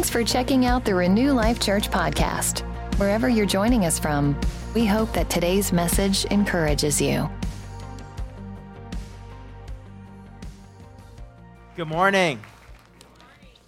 Thanks 0.00 0.08
for 0.08 0.24
checking 0.24 0.64
out 0.64 0.86
the 0.86 0.94
Renew 0.94 1.32
Life 1.32 1.60
Church 1.60 1.90
podcast. 1.90 2.60
Wherever 2.98 3.28
you're 3.28 3.44
joining 3.44 3.84
us 3.84 3.98
from, 3.98 4.34
we 4.74 4.86
hope 4.86 5.12
that 5.12 5.28
today's 5.28 5.74
message 5.74 6.24
encourages 6.24 7.02
you. 7.02 7.28
Good 11.76 11.88
morning. 11.88 12.40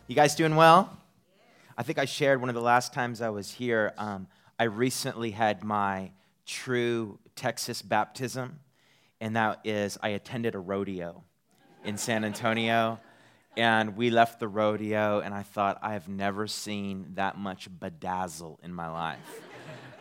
You 0.07 0.15
guys 0.15 0.35
doing 0.35 0.57
well? 0.57 0.97
I 1.77 1.83
think 1.83 1.99
I 1.99 2.07
shared 2.07 2.41
one 2.41 2.49
of 2.49 2.55
the 2.55 2.63
last 2.63 2.95
times 2.95 3.21
I 3.21 3.29
was 3.29 3.51
here. 3.51 3.93
Um, 3.99 4.27
I 4.59 4.65
recently 4.65 5.33
had 5.33 5.63
my 5.63 6.13
true 6.47 7.19
Texas 7.37 7.83
baptism, 7.83 8.59
and 9.21 9.37
that 9.37 9.61
is 9.65 9.99
I 10.03 10.09
attended 10.09 10.55
a 10.55 10.61
rodeo 10.61 11.25
in 11.85 11.99
San 11.99 12.25
Antonio. 12.25 13.01
And 13.57 13.97
we 13.97 14.11
left 14.11 14.41
the 14.41 14.49
rodeo, 14.49 15.21
and 15.21 15.35
I 15.35 15.43
thought, 15.43 15.79
I 15.83 15.93
have 15.93 16.09
never 16.09 16.47
seen 16.47 17.09
that 17.15 17.37
much 17.37 17.69
bedazzle 17.71 18.59
in 18.63 18.73
my 18.73 18.89
life. 18.89 19.43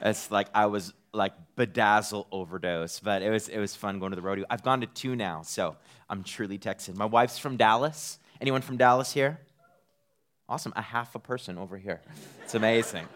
it's 0.01 0.31
like 0.31 0.47
I 0.53 0.67
was 0.67 0.93
like 1.13 1.33
bedazzle 1.57 2.27
overdose, 2.31 3.01
but 3.01 3.21
it 3.21 3.29
was, 3.29 3.49
it 3.49 3.59
was 3.59 3.75
fun 3.75 3.99
going 3.99 4.11
to 4.11 4.15
the 4.15 4.21
rodeo. 4.21 4.45
I've 4.49 4.63
gone 4.63 4.81
to 4.81 4.87
two 4.87 5.15
now, 5.15 5.41
so 5.41 5.75
I'm 6.09 6.23
truly 6.23 6.57
Texan. 6.57 6.97
My 6.97 7.05
wife's 7.05 7.37
from 7.37 7.57
Dallas. 7.57 8.19
Anyone 8.39 8.61
from 8.61 8.77
Dallas 8.77 9.11
here? 9.11 9.39
Awesome, 10.47 10.73
a 10.75 10.81
half 10.81 11.15
a 11.15 11.19
person 11.19 11.57
over 11.57 11.77
here. 11.77 12.01
It's 12.43 12.55
amazing. 12.55 13.07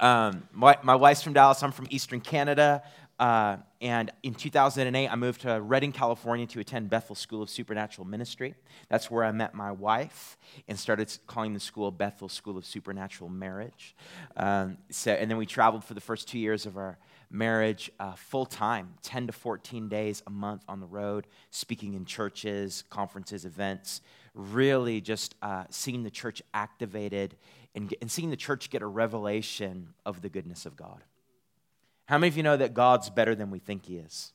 Um, 0.00 0.46
my, 0.52 0.76
my 0.82 0.94
wife's 0.94 1.22
from 1.22 1.32
Dallas. 1.32 1.62
I'm 1.62 1.72
from 1.72 1.86
Eastern 1.90 2.20
Canada. 2.20 2.82
Uh, 3.18 3.58
and 3.80 4.10
in 4.22 4.34
2008, 4.34 5.08
I 5.08 5.14
moved 5.16 5.42
to 5.42 5.60
Redding, 5.60 5.92
California 5.92 6.46
to 6.46 6.60
attend 6.60 6.90
Bethel 6.90 7.14
School 7.14 7.42
of 7.42 7.50
Supernatural 7.50 8.06
Ministry. 8.06 8.54
That's 8.88 9.10
where 9.10 9.24
I 9.24 9.32
met 9.32 9.54
my 9.54 9.70
wife 9.70 10.36
and 10.66 10.78
started 10.78 11.16
calling 11.26 11.52
the 11.54 11.60
school 11.60 11.90
Bethel 11.90 12.28
School 12.28 12.56
of 12.56 12.64
Supernatural 12.64 13.30
Marriage. 13.30 13.94
Um, 14.36 14.78
so, 14.90 15.12
and 15.12 15.30
then 15.30 15.38
we 15.38 15.46
traveled 15.46 15.84
for 15.84 15.94
the 15.94 16.00
first 16.00 16.26
two 16.28 16.38
years 16.38 16.66
of 16.66 16.76
our 16.76 16.98
marriage 17.30 17.90
uh, 17.98 18.12
full 18.14 18.46
time, 18.46 18.94
10 19.02 19.28
to 19.28 19.32
14 19.32 19.88
days 19.88 20.22
a 20.26 20.30
month 20.30 20.64
on 20.68 20.80
the 20.80 20.86
road, 20.86 21.26
speaking 21.50 21.94
in 21.94 22.04
churches, 22.04 22.84
conferences, 22.90 23.44
events, 23.44 24.00
really 24.34 25.00
just 25.00 25.34
uh, 25.42 25.64
seeing 25.70 26.02
the 26.02 26.10
church 26.10 26.42
activated 26.54 27.36
and, 27.74 27.94
and 28.00 28.10
seeing 28.10 28.30
the 28.30 28.36
church 28.36 28.70
get 28.70 28.82
a 28.82 28.86
revelation 28.86 29.94
of 30.04 30.22
the 30.22 30.28
goodness 30.28 30.66
of 30.66 30.76
God. 30.76 31.02
How 32.06 32.18
many 32.18 32.28
of 32.28 32.36
you 32.36 32.42
know 32.42 32.56
that 32.56 32.74
God's 32.74 33.10
better 33.10 33.34
than 33.34 33.50
we 33.50 33.58
think 33.58 33.86
He 33.86 33.96
is? 33.96 34.32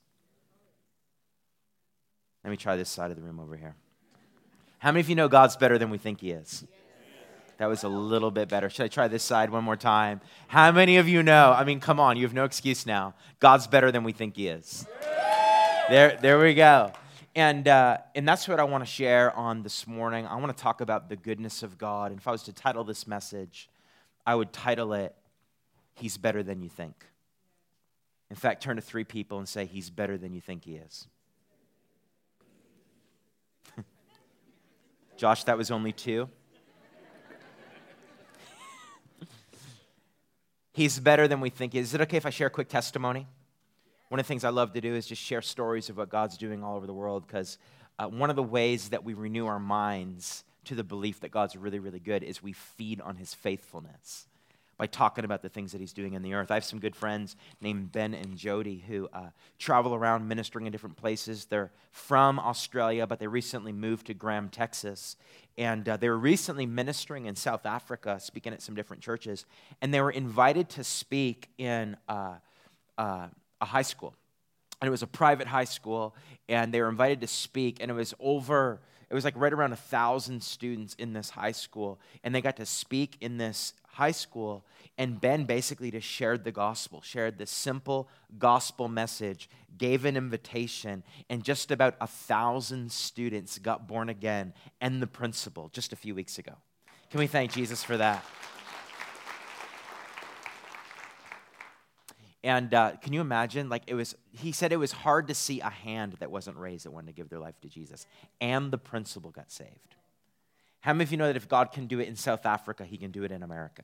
Let 2.44 2.52
me 2.52 2.58
try 2.58 2.76
this 2.76 2.90
side 2.90 3.12
of 3.12 3.18
the 3.18 3.24
room 3.24 3.40
over 3.40 3.56
here. 3.56 3.76
How 4.80 4.92
many 4.92 5.02
of 5.02 5.10
you 5.10 5.16
know 5.16 5.28
God's 5.28 5.58
better 5.58 5.78
than 5.78 5.90
we 5.90 5.98
think 5.98 6.22
He 6.22 6.32
is? 6.32 6.66
That 7.58 7.66
was 7.66 7.84
a 7.84 7.90
little 7.90 8.30
bit 8.30 8.50
better. 8.50 8.70
Should 8.70 8.86
I 8.86 8.88
try 8.88 9.08
this 9.08 9.24
side 9.24 9.50
one 9.50 9.64
more 9.64 9.76
time? 9.76 10.22
How 10.48 10.72
many 10.72 10.98
of 10.98 11.10
you 11.10 11.24
know? 11.24 11.54
I 11.58 11.64
mean, 11.64 11.80
come 11.80 12.00
on, 12.00 12.16
you 12.16 12.24
have 12.24 12.34
no 12.34 12.44
excuse 12.44 12.86
now. 12.86 13.16
God's 13.40 13.66
better 13.68 13.92
than 13.92 14.04
we 14.04 14.12
think 14.12 14.36
He 14.36 14.48
is. 14.48 14.86
There, 15.90 16.18
there 16.22 16.40
we 16.40 16.54
go. 16.54 16.92
And, 17.36 17.68
uh, 17.68 17.98
and 18.16 18.28
that's 18.28 18.48
what 18.48 18.60
I 18.60 18.64
want 18.64 18.84
to 18.84 18.90
share 18.90 19.36
on 19.36 19.64
this 19.64 19.88
morning. 19.88 20.26
I 20.26 20.36
want 20.36 20.56
to 20.56 20.62
talk 20.62 20.82
about 20.82 21.10
the 21.10 21.16
goodness 21.16 21.64
of 21.64 21.78
God. 21.78 22.12
And 22.12 22.20
if 22.20 22.28
I 22.28 22.32
was 22.32 22.44
to 22.44 22.54
title 22.54 22.84
this 22.84 23.08
message, 23.08 23.70
I 24.26 24.36
would 24.36 24.52
title 24.52 24.94
it, 24.94 25.16
He's 25.96 26.18
Better 26.18 26.44
Than 26.44 26.62
You 26.62 26.70
Think. 26.70 27.06
In 28.30 28.36
fact, 28.36 28.62
turn 28.62 28.76
to 28.76 28.82
three 28.82 29.06
people 29.06 29.38
and 29.38 29.48
say, 29.48 29.66
He's 29.66 29.90
better 29.90 30.18
than 30.18 30.34
you 30.34 30.42
think 30.42 30.66
He 30.66 30.76
is. 30.76 31.08
Josh, 35.18 35.46
that 35.46 35.58
was 35.58 35.72
only 35.72 35.94
two. 35.94 36.30
He's 40.74 41.00
better 41.00 41.28
than 41.28 41.40
we 41.40 41.50
think. 41.50 41.74
Is 41.76 41.94
it 41.94 42.02
okay 42.02 42.18
if 42.18 42.26
I 42.26 42.30
share 42.30 42.48
a 42.48 42.52
quick 42.52 42.68
testimony? 42.68 43.28
One 44.10 44.20
of 44.20 44.26
the 44.26 44.28
things 44.28 44.44
I 44.44 44.50
love 44.50 44.74
to 44.74 44.82
do 44.82 44.94
is 44.96 45.06
just 45.06 45.22
share 45.22 45.42
stories 45.42 45.90
of 45.90 45.98
what 45.98 46.10
God's 46.10 46.38
doing 46.38 46.64
all 46.64 46.78
over 46.78 46.88
the 46.88 46.94
world 46.94 47.28
because 47.28 47.58
uh, 48.00 48.08
one 48.08 48.30
of 48.30 48.36
the 48.36 48.44
ways 48.44 48.90
that 48.90 49.04
we 49.04 49.14
renew 49.14 49.48
our 49.48 49.60
minds 49.60 50.44
to 50.66 50.76
the 50.76 50.84
belief 50.84 51.22
that 51.22 51.32
God's 51.32 51.56
really, 51.56 51.80
really 51.80 52.00
good 52.00 52.24
is 52.24 52.44
we 52.44 52.54
feed 52.54 53.02
on 53.02 53.16
his 53.16 53.34
faithfulness 53.34 54.28
by 54.78 54.88
talking 54.88 55.26
about 55.26 55.42
the 55.42 55.50
things 55.50 55.72
that 55.72 55.82
he's 55.82 55.94
doing 55.94 56.14
in 56.14 56.22
the 56.22 56.34
earth. 56.34 56.52
I 56.52 56.56
have 56.56 56.66
some 56.66 56.80
good 56.80 56.96
friends 56.96 57.36
named 57.62 57.92
Ben 57.92 58.14
and 58.14 58.38
Jody 58.38 58.84
who 58.88 59.10
uh, 59.12 59.30
travel 59.58 59.96
around 59.96 60.28
ministering 60.28 60.66
in 60.66 60.72
different 60.72 60.98
places. 60.98 61.46
They're 61.46 61.72
from 61.92 62.40
Australia, 62.40 63.08
but 63.08 63.20
they 63.20 63.28
recently 63.28 63.72
moved 63.72 64.08
to 64.08 64.14
Graham, 64.14 64.50
Texas. 64.50 65.16
And 65.58 65.88
uh, 65.90 65.98
they 65.98 66.10
were 66.10 66.18
recently 66.18 66.66
ministering 66.66 67.26
in 67.26 67.36
South 67.36 67.66
Africa, 67.66 68.20
speaking 68.20 68.54
at 68.54 68.62
some 68.62 68.76
different 68.76 69.02
churches. 69.02 69.46
And 69.82 69.94
they 69.94 70.02
were 70.02 70.12
invited 70.12 70.70
to 70.70 70.84
speak 70.84 71.50
in 71.58 71.98
uh, 72.08 72.36
uh 72.98 73.28
a 73.60 73.66
high 73.66 73.82
school. 73.82 74.14
And 74.80 74.88
it 74.88 74.92
was 74.92 75.02
a 75.02 75.08
private 75.08 75.48
high 75.48 75.64
school, 75.64 76.16
and 76.48 76.72
they 76.72 76.80
were 76.80 76.90
invited 76.90 77.22
to 77.22 77.28
speak, 77.28 77.78
and 77.82 77.90
it 77.90 77.96
was 77.96 78.14
over 78.20 78.80
it 79.10 79.14
was 79.14 79.24
like 79.24 79.36
right 79.38 79.54
around 79.54 79.72
a 79.72 79.78
thousand 79.78 80.44
students 80.44 80.94
in 80.96 81.14
this 81.14 81.30
high 81.30 81.54
school 81.54 82.00
and 82.24 82.36
they 82.36 82.42
got 82.42 82.58
to 82.58 82.66
speak 82.66 83.18
in 83.22 83.38
this 83.38 83.74
high 83.98 84.12
school, 84.12 84.64
and 85.00 85.20
Ben 85.20 85.46
basically 85.46 85.90
just 85.90 86.08
shared 86.08 86.44
the 86.44 86.52
gospel, 86.52 87.02
shared 87.02 87.40
this 87.40 87.50
simple 87.50 88.08
gospel 88.38 88.88
message, 88.88 89.50
gave 89.76 90.06
an 90.06 90.16
invitation, 90.16 91.04
and 91.32 91.44
just 91.44 91.72
about 91.72 91.96
a 92.00 92.06
thousand 92.06 92.92
students 92.92 93.58
got 93.58 93.88
born 93.88 94.08
again 94.08 94.54
and 94.80 95.02
the 95.02 95.08
principal 95.08 95.70
just 95.74 95.94
a 95.94 95.96
few 95.96 96.14
weeks 96.14 96.38
ago. 96.38 96.54
Can 97.10 97.20
we 97.20 97.26
thank 97.26 97.52
Jesus 97.52 97.84
for 97.84 97.98
that? 97.98 98.24
And 102.44 102.72
uh, 102.74 102.92
can 103.02 103.14
you 103.14 103.22
imagine? 103.22 103.68
Like 103.68 103.82
it 103.88 103.96
was, 103.96 104.16
he 104.32 104.52
said 104.52 104.72
it 104.72 104.78
was 104.78 104.92
hard 104.92 105.28
to 105.30 105.34
see 105.34 105.60
a 105.60 105.72
hand 105.72 106.18
that 106.20 106.30
wasn't 106.30 106.58
raised 106.58 106.86
that 106.86 106.92
wanted 106.92 107.08
to 107.08 107.14
give 107.14 107.30
their 107.30 107.40
life 107.40 107.60
to 107.62 107.68
Jesus, 107.68 108.06
and 108.40 108.72
the 108.72 108.78
principal 108.78 109.32
got 109.32 109.52
saved. 109.52 109.97
How 110.88 110.94
many 110.94 111.04
of 111.04 111.12
you 111.12 111.18
know 111.18 111.28
that 111.28 111.36
if 111.36 111.50
God 111.50 111.74
can 111.74 111.88
do 111.88 112.00
it 112.00 112.08
in 112.08 112.16
South 112.16 112.46
Africa, 112.46 112.86
He 112.86 112.96
can 112.96 113.12
do 113.12 113.26
it 113.26 113.32
in 113.34 113.44
America? 113.44 113.84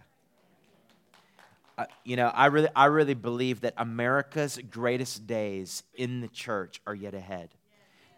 Uh, 1.78 1.84
you 2.06 2.16
know, 2.16 2.28
I 2.28 2.46
really, 2.46 2.69
I 2.78 2.86
really 2.86 3.14
believe 3.14 3.59
that 3.59 3.74
America's 3.75 4.58
greatest 4.72 5.28
days 5.28 5.84
in 5.96 6.22
the 6.22 6.30
church 6.30 6.80
are 6.88 6.96
yet 6.96 7.14
ahead. 7.14 7.50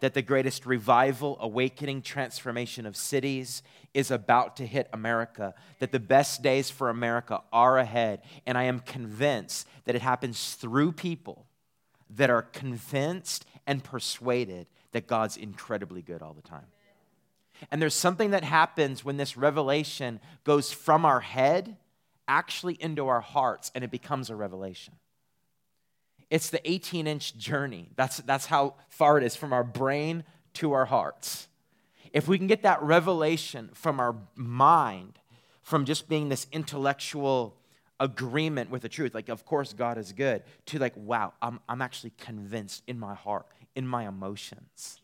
That 0.02 0.14
the 0.14 0.22
greatest 0.22 0.66
revival, 0.66 1.36
awakening, 1.40 2.02
transformation 2.02 2.86
of 2.86 2.96
cities 2.96 3.64
is 3.92 4.12
about 4.12 4.54
to 4.58 4.66
hit 4.68 4.88
America. 4.92 5.54
That 5.80 5.90
the 5.90 5.98
best 5.98 6.42
days 6.42 6.70
for 6.70 6.88
America 6.88 7.42
are 7.52 7.78
ahead. 7.78 8.22
And 8.46 8.56
I 8.56 8.64
am 8.64 8.78
convinced 8.78 9.66
that 9.86 9.96
it 9.96 10.02
happens 10.02 10.54
through 10.54 10.92
people 10.92 11.44
that 12.08 12.30
are 12.30 12.42
convinced 12.42 13.46
and 13.66 13.82
persuaded 13.82 14.68
that 14.92 15.08
God's 15.08 15.36
incredibly 15.36 16.02
good 16.02 16.22
all 16.22 16.34
the 16.34 16.48
time. 16.48 16.66
And 17.70 17.80
there's 17.80 17.94
something 17.94 18.30
that 18.30 18.44
happens 18.44 19.04
when 19.04 19.16
this 19.16 19.36
revelation 19.36 20.20
goes 20.44 20.72
from 20.72 21.04
our 21.04 21.20
head 21.20 21.76
actually 22.28 22.74
into 22.80 23.08
our 23.08 23.20
hearts 23.20 23.70
and 23.74 23.84
it 23.84 23.90
becomes 23.90 24.30
a 24.30 24.36
revelation. 24.36 24.94
It's 26.30 26.50
the 26.50 26.68
18 26.68 27.06
inch 27.06 27.36
journey. 27.36 27.90
That's, 27.96 28.18
that's 28.18 28.46
how 28.46 28.74
far 28.88 29.18
it 29.18 29.24
is 29.24 29.36
from 29.36 29.52
our 29.52 29.64
brain 29.64 30.24
to 30.54 30.72
our 30.72 30.86
hearts. 30.86 31.48
If 32.12 32.26
we 32.28 32.38
can 32.38 32.46
get 32.46 32.62
that 32.62 32.82
revelation 32.82 33.70
from 33.74 34.00
our 34.00 34.16
mind, 34.34 35.18
from 35.62 35.84
just 35.84 36.08
being 36.08 36.28
this 36.28 36.46
intellectual 36.52 37.56
agreement 38.00 38.70
with 38.70 38.82
the 38.82 38.88
truth, 38.88 39.14
like, 39.14 39.28
of 39.28 39.44
course, 39.44 39.72
God 39.72 39.98
is 39.98 40.12
good, 40.12 40.42
to 40.66 40.78
like, 40.78 40.96
wow, 40.96 41.32
I'm, 41.40 41.60
I'm 41.68 41.82
actually 41.82 42.12
convinced 42.18 42.82
in 42.86 42.98
my 42.98 43.14
heart, 43.14 43.46
in 43.74 43.86
my 43.86 44.08
emotions 44.08 45.00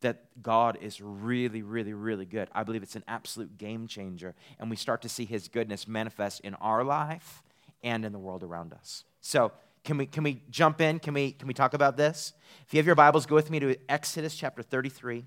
that 0.00 0.42
God 0.42 0.78
is 0.80 1.00
really, 1.00 1.62
really, 1.62 1.94
really 1.94 2.26
good. 2.26 2.48
I 2.52 2.64
believe 2.64 2.82
it's 2.82 2.96
an 2.96 3.04
absolute 3.08 3.56
game 3.56 3.86
changer. 3.86 4.34
And 4.58 4.68
we 4.68 4.76
start 4.76 5.02
to 5.02 5.08
see 5.08 5.24
his 5.24 5.48
goodness 5.48 5.88
manifest 5.88 6.40
in 6.40 6.54
our 6.56 6.84
life 6.84 7.42
and 7.82 8.04
in 8.04 8.12
the 8.12 8.18
world 8.18 8.42
around 8.42 8.72
us. 8.72 9.04
So, 9.20 9.52
can 9.84 9.98
we, 9.98 10.06
can 10.06 10.24
we 10.24 10.42
jump 10.50 10.80
in? 10.80 10.98
Can 10.98 11.14
we, 11.14 11.30
can 11.32 11.46
we 11.46 11.54
talk 11.54 11.72
about 11.72 11.96
this? 11.96 12.32
If 12.66 12.74
you 12.74 12.78
have 12.78 12.86
your 12.86 12.96
Bibles, 12.96 13.24
go 13.24 13.36
with 13.36 13.50
me 13.50 13.60
to 13.60 13.76
Exodus 13.88 14.34
chapter 14.34 14.60
33. 14.60 15.24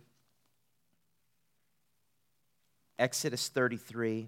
Exodus 2.99 3.47
33. 3.47 4.27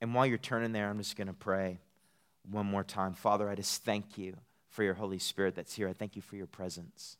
And 0.00 0.14
while 0.14 0.24
you're 0.24 0.38
turning 0.38 0.72
there, 0.72 0.88
I'm 0.88 0.98
just 0.98 1.16
going 1.16 1.26
to 1.26 1.32
pray 1.32 1.80
one 2.48 2.66
more 2.66 2.84
time. 2.84 3.12
Father, 3.12 3.48
I 3.48 3.56
just 3.56 3.84
thank 3.84 4.16
you 4.16 4.36
for 4.70 4.84
your 4.84 4.94
Holy 4.94 5.18
Spirit 5.18 5.56
that's 5.56 5.74
here. 5.74 5.88
I 5.88 5.92
thank 5.92 6.14
you 6.14 6.22
for 6.22 6.36
your 6.36 6.46
presence. 6.46 7.17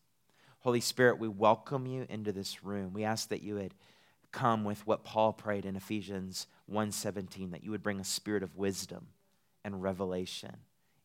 Holy 0.61 0.81
Spirit, 0.81 1.19
we 1.19 1.29
welcome 1.29 1.87
you 1.87 2.05
into 2.09 2.33
this 2.33 2.65
room. 2.65 2.93
We 2.93 3.05
ask 3.05 3.29
that 3.29 3.43
you 3.43 3.55
would 3.55 3.75
come 4.33 4.65
with 4.65 4.87
what 4.87 5.05
Paul 5.05 5.33
prayed 5.33 5.65
in 5.65 5.77
Ephesians 5.77 6.47
1:17 6.67 7.53
that 7.53 7.63
you 7.63 7.71
would 7.71 7.83
bring 7.83 8.01
a 8.01 8.05
spirit 8.05 8.43
of 8.43 8.57
wisdom 8.57 9.09
and 9.65 9.83
revelation 9.83 10.57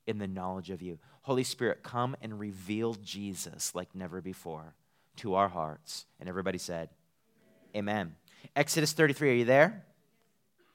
in 0.07 0.17
the 0.17 0.27
knowledge 0.27 0.69
of 0.69 0.81
you. 0.81 1.00
Holy 1.21 1.44
Spirit, 1.44 1.83
come 1.83 2.15
and 2.21 2.39
reveal 2.39 2.95
Jesus 2.95 3.73
like 3.75 3.95
never 3.95 4.21
before 4.21 4.75
to 5.17 5.35
our 5.35 5.47
hearts. 5.47 6.05
And 6.19 6.27
everybody 6.27 6.57
said, 6.57 6.89
Amen. 7.75 7.95
Amen. 7.95 8.15
Exodus 8.55 8.91
33, 8.91 9.29
are 9.29 9.33
you 9.35 9.45
there? 9.45 9.85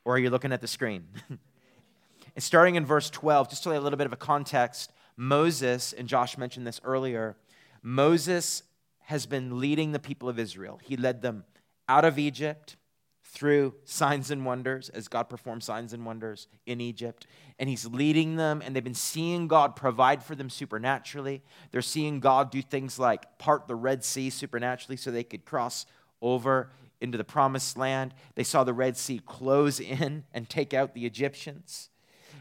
Or 0.05 0.15
are 0.15 0.19
you 0.19 0.31
looking 0.31 0.53
at 0.53 0.61
the 0.61 0.69
screen? 0.69 1.07
and 1.29 2.43
starting 2.43 2.77
in 2.77 2.87
verse 2.87 3.11
12, 3.11 3.51
just 3.51 3.65
to 3.65 3.71
lay 3.71 3.77
a 3.77 3.81
little 3.81 3.99
bit 3.99 4.07
of 4.07 4.13
a 4.13 4.17
context, 4.17 4.93
Moses, 5.17 5.93
and 5.93 6.09
Josh 6.09 6.39
mentioned 6.39 6.67
this 6.67 6.81
earlier, 6.83 7.37
Moses 7.83 8.63
has 9.09 9.25
been 9.25 9.59
leading 9.59 9.93
the 9.93 9.99
people 9.99 10.29
of 10.29 10.39
Israel. 10.39 10.79
He 10.85 10.95
led 10.95 11.23
them 11.23 11.45
out 11.89 12.05
of 12.05 12.19
Egypt 12.19 12.77
through 13.25 13.75
signs 13.85 14.31
and 14.31 14.45
wonders 14.45 14.91
as 14.91 15.09
God 15.09 15.31
performed 15.31 15.65
signs 15.65 15.95
and 15.95 16.05
wonders 16.05 16.47
in 16.67 16.79
Egypt. 16.79 17.27
And 17.59 17.71
He's 17.71 17.87
leading 17.87 18.37
them, 18.37 18.61
and 18.63 18.77
they've 18.77 18.85
been 18.85 18.93
seeing 18.93 19.49
God 19.49 19.77
provide 19.77 20.23
for 20.23 20.35
them 20.35 20.51
supernaturally. 20.51 21.41
They're 21.71 21.81
seeing 21.81 22.21
God 22.21 22.51
do 22.51 22.61
things 22.61 22.99
like 22.99 23.39
part 23.39 23.67
the 23.67 23.75
Red 23.75 24.05
Sea 24.05 24.29
supernaturally 24.29 24.99
so 24.99 25.11
they 25.11 25.25
could 25.25 25.47
cross 25.47 25.87
over 26.21 26.71
into 27.01 27.17
the 27.17 27.25
promised 27.25 27.79
land. 27.79 28.13
They 28.35 28.45
saw 28.45 28.63
the 28.63 28.75
Red 28.75 28.99
Sea 28.99 29.23
close 29.25 29.81
in 29.81 30.25
and 30.35 30.51
take 30.51 30.75
out 30.75 30.93
the 30.93 31.07
Egyptians. 31.07 31.89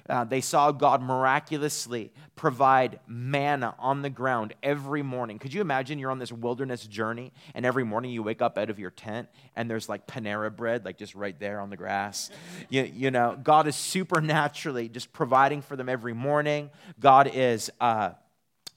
Uh, 0.10 0.24
they 0.24 0.42
saw 0.42 0.72
God 0.72 1.02
miraculously 1.02 2.12
provide 2.36 3.00
manna 3.08 3.76
on 3.80 4.02
the 4.02 4.10
ground 4.10 4.54
every 4.62 5.02
morning. 5.02 5.40
Could 5.40 5.54
you 5.54 5.62
imagine 5.62 6.00
you're 6.00 6.12
on 6.12 6.20
this 6.20 6.32
wilderness 6.32 6.86
journey 6.86 7.34
and 7.54 7.66
every 7.66 7.84
morning 7.84 8.12
you 8.12 8.24
wake 8.24 8.42
up 8.42 8.58
out 8.58 8.70
of 8.70 8.80
your 8.80 8.92
tent 8.92 9.28
and 9.56 9.70
there's 9.70 9.90
like 9.90 10.08
Panera 10.08 10.56
bread, 10.56 10.86
like 10.86 10.98
just 10.98 11.16
right 11.16 11.38
there 11.40 11.60
on 11.60 11.70
the 11.70 11.78
grass? 11.78 12.30
You, 12.70 12.84
you 12.84 13.12
know, 13.12 13.38
God 13.42 13.68
is 13.68 13.76
supernaturally 13.76 14.90
just 14.90 15.12
providing 15.14 15.62
for 15.62 15.76
them 15.76 15.90
every 15.90 16.14
morning. 16.14 16.70
God 17.00 17.30
is. 17.34 17.70
Uh, 17.80 18.12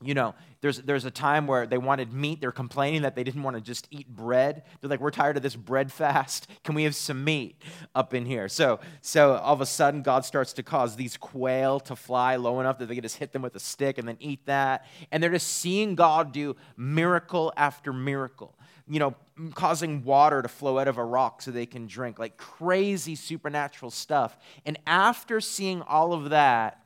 you 0.02 0.14
know, 0.14 0.34
there's, 0.60 0.78
there's 0.78 1.06
a 1.06 1.10
time 1.10 1.46
where 1.46 1.66
they 1.66 1.78
wanted 1.78 2.12
meat. 2.12 2.40
They're 2.40 2.52
complaining 2.52 3.02
that 3.02 3.16
they 3.16 3.24
didn't 3.24 3.42
want 3.42 3.56
to 3.56 3.62
just 3.62 3.88
eat 3.90 4.08
bread. 4.08 4.62
They're 4.80 4.90
like, 4.90 5.00
we're 5.00 5.10
tired 5.10 5.36
of 5.38 5.42
this 5.42 5.56
bread 5.56 5.90
fast. 6.00 6.48
Can 6.64 6.74
we 6.74 6.84
have 6.84 6.94
some 6.94 7.24
meat 7.24 7.60
up 7.94 8.12
in 8.12 8.26
here? 8.26 8.48
So, 8.48 8.80
so 9.00 9.34
all 9.36 9.54
of 9.54 9.60
a 9.60 9.66
sudden, 9.66 10.02
God 10.02 10.24
starts 10.24 10.52
to 10.54 10.62
cause 10.62 10.96
these 10.96 11.16
quail 11.16 11.80
to 11.80 11.96
fly 11.96 12.36
low 12.36 12.60
enough 12.60 12.78
that 12.78 12.88
they 12.88 12.94
can 12.94 13.02
just 13.02 13.16
hit 13.16 13.32
them 13.32 13.42
with 13.42 13.56
a 13.56 13.60
stick 13.60 13.96
and 13.96 14.06
then 14.06 14.18
eat 14.20 14.44
that. 14.46 14.86
And 15.10 15.22
they're 15.22 15.30
just 15.30 15.48
seeing 15.48 15.94
God 15.94 16.32
do 16.32 16.56
miracle 16.76 17.52
after 17.56 17.92
miracle. 17.92 18.54
You 18.86 18.98
know, 18.98 19.14
causing 19.54 20.04
water 20.04 20.42
to 20.42 20.48
flow 20.48 20.78
out 20.78 20.88
of 20.88 20.98
a 20.98 21.04
rock 21.04 21.42
so 21.42 21.50
they 21.52 21.64
can 21.64 21.86
drink, 21.86 22.18
like 22.18 22.36
crazy 22.36 23.14
supernatural 23.14 23.90
stuff. 23.90 24.36
And 24.66 24.78
after 24.86 25.40
seeing 25.40 25.80
all 25.82 26.12
of 26.12 26.30
that, 26.30 26.82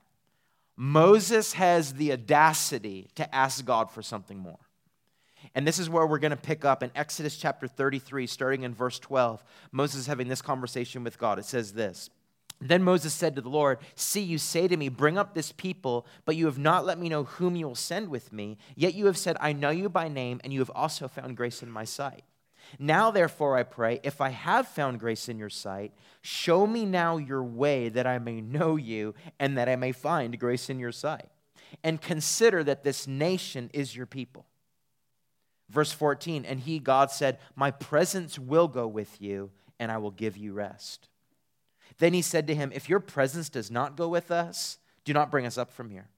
Moses 0.77 1.53
has 1.55 1.95
the 1.95 2.13
audacity 2.13 3.09
to 3.15 3.35
ask 3.35 3.65
God 3.65 3.91
for 3.91 4.03
something 4.03 4.39
more. 4.39 4.59
And 5.55 5.67
this 5.67 5.79
is 5.79 5.91
where 5.91 6.07
we're 6.07 6.19
going 6.19 6.31
to 6.31 6.37
pick 6.37 6.65
up 6.65 6.83
in 6.83 6.91
Exodus 6.95 7.37
chapter 7.37 7.69
33, 7.69 8.27
starting 8.27 8.63
in 8.63 8.75
verse 8.75 8.99
12. 8.99 9.45
Moses 9.73 10.01
is 10.01 10.07
having 10.07 10.29
this 10.29 10.43
conversation 10.43 11.05
with 11.05 11.19
God. 11.19 11.39
It 11.39 11.45
says 11.45 11.73
this 11.73 12.11
Then 12.61 12.83
Moses 12.83 13.13
said 13.13 13.37
to 13.37 13.43
the 13.43 13.49
Lord, 13.49 13.79
See, 13.95 14.23
you 14.23 14.39
say 14.39 14.67
to 14.67 14.77
me, 14.77 14.89
Bring 14.89 15.19
up 15.19 15.35
this 15.35 15.53
people, 15.53 16.07
but 16.25 16.37
you 16.37 16.47
have 16.47 16.59
not 16.59 16.87
let 16.87 16.99
me 16.99 17.09
know 17.09 17.25
whom 17.25 17.57
you 17.57 17.67
will 17.67 17.75
send 17.75 18.09
with 18.09 18.33
me. 18.33 18.57
Yet 18.75 18.95
you 18.95 19.07
have 19.07 19.19
said, 19.19 19.37
I 19.39 19.53
know 19.53 19.71
you 19.71 19.89
by 19.89 20.09
name, 20.09 20.41
and 20.43 20.53
you 20.53 20.61
have 20.61 20.71
also 20.71 21.09
found 21.09 21.37
grace 21.37 21.63
in 21.63 21.71
my 21.71 21.85
sight. 21.85 22.25
Now, 22.79 23.11
therefore, 23.11 23.57
I 23.57 23.63
pray, 23.63 24.01
if 24.03 24.21
I 24.21 24.31
have 24.31 24.69
found 24.69 25.01
grace 25.01 25.29
in 25.29 25.39
your 25.39 25.51
sight, 25.51 25.93
show 26.23 26.67
me 26.67 26.85
now 26.85 27.17
your 27.17 27.43
way 27.43 27.89
that 27.89 28.07
I 28.07 28.19
may 28.19 28.41
know 28.41 28.77
you 28.77 29.15
and 29.39 29.57
that 29.59 29.69
I 29.69 29.77
may 29.77 29.93
find 29.93 30.39
grace 30.39 30.71
in 30.71 30.79
your 30.79 30.93
sight. 30.93 31.29
And 31.83 32.01
consider 32.01 32.63
that 32.65 32.85
this 32.85 33.07
nation 33.07 33.71
is 33.73 33.97
your 33.97 34.07
people. 34.07 34.47
Verse 35.71 35.93
14, 35.93 36.45
and 36.45 36.61
he, 36.61 36.79
God, 36.79 37.11
said, 37.11 37.39
My 37.57 37.71
presence 37.71 38.39
will 38.39 38.69
go 38.69 38.87
with 38.87 39.21
you, 39.21 39.51
and 39.79 39.91
I 39.91 39.99
will 39.99 40.11
give 40.11 40.37
you 40.37 40.53
rest. 40.53 41.09
Then 41.99 42.13
he 42.13 42.23
said 42.23 42.47
to 42.47 42.55
him, 42.55 42.71
If 42.75 42.89
your 42.89 43.01
presence 43.01 43.49
does 43.49 43.71
not 43.71 43.97
go 43.97 44.09
with 44.09 44.31
us, 44.31 44.79
do 45.05 45.13
not 45.13 45.31
bring 45.31 45.47
us 45.47 45.59
up 45.59 45.73
from 45.73 45.91
here. 45.91 46.09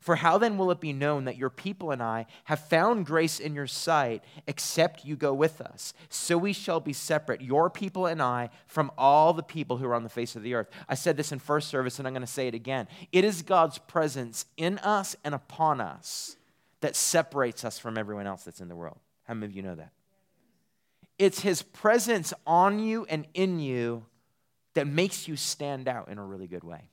For 0.00 0.16
how 0.16 0.38
then 0.38 0.56
will 0.56 0.70
it 0.70 0.80
be 0.80 0.92
known 0.92 1.24
that 1.24 1.36
your 1.36 1.50
people 1.50 1.90
and 1.90 2.02
I 2.02 2.26
have 2.44 2.60
found 2.60 3.04
grace 3.04 3.40
in 3.40 3.54
your 3.54 3.66
sight, 3.66 4.22
except 4.46 5.04
you 5.04 5.16
go 5.16 5.34
with 5.34 5.60
us? 5.60 5.92
So 6.08 6.38
we 6.38 6.52
shall 6.52 6.78
be 6.78 6.92
separate, 6.92 7.40
your 7.40 7.68
people 7.68 8.06
and 8.06 8.22
I, 8.22 8.50
from 8.66 8.92
all 8.96 9.32
the 9.32 9.42
people 9.42 9.76
who 9.76 9.86
are 9.86 9.94
on 9.94 10.04
the 10.04 10.08
face 10.08 10.36
of 10.36 10.42
the 10.42 10.54
earth. 10.54 10.68
I 10.88 10.94
said 10.94 11.16
this 11.16 11.32
in 11.32 11.40
first 11.40 11.68
service, 11.68 11.98
and 11.98 12.06
I'm 12.06 12.14
going 12.14 12.20
to 12.20 12.26
say 12.26 12.46
it 12.46 12.54
again. 12.54 12.86
It 13.10 13.24
is 13.24 13.42
God's 13.42 13.78
presence 13.78 14.46
in 14.56 14.78
us 14.78 15.16
and 15.24 15.34
upon 15.34 15.80
us 15.80 16.36
that 16.80 16.94
separates 16.94 17.64
us 17.64 17.78
from 17.78 17.98
everyone 17.98 18.26
else 18.26 18.44
that's 18.44 18.60
in 18.60 18.68
the 18.68 18.76
world. 18.76 18.98
How 19.24 19.34
many 19.34 19.46
of 19.46 19.56
you 19.56 19.62
know 19.62 19.74
that? 19.74 19.90
It's 21.18 21.40
His 21.40 21.62
presence 21.62 22.32
on 22.46 22.78
you 22.78 23.04
and 23.08 23.26
in 23.34 23.58
you 23.58 24.06
that 24.74 24.86
makes 24.86 25.26
you 25.26 25.34
stand 25.34 25.88
out 25.88 26.08
in 26.08 26.18
a 26.18 26.24
really 26.24 26.46
good 26.46 26.62
way. 26.62 26.88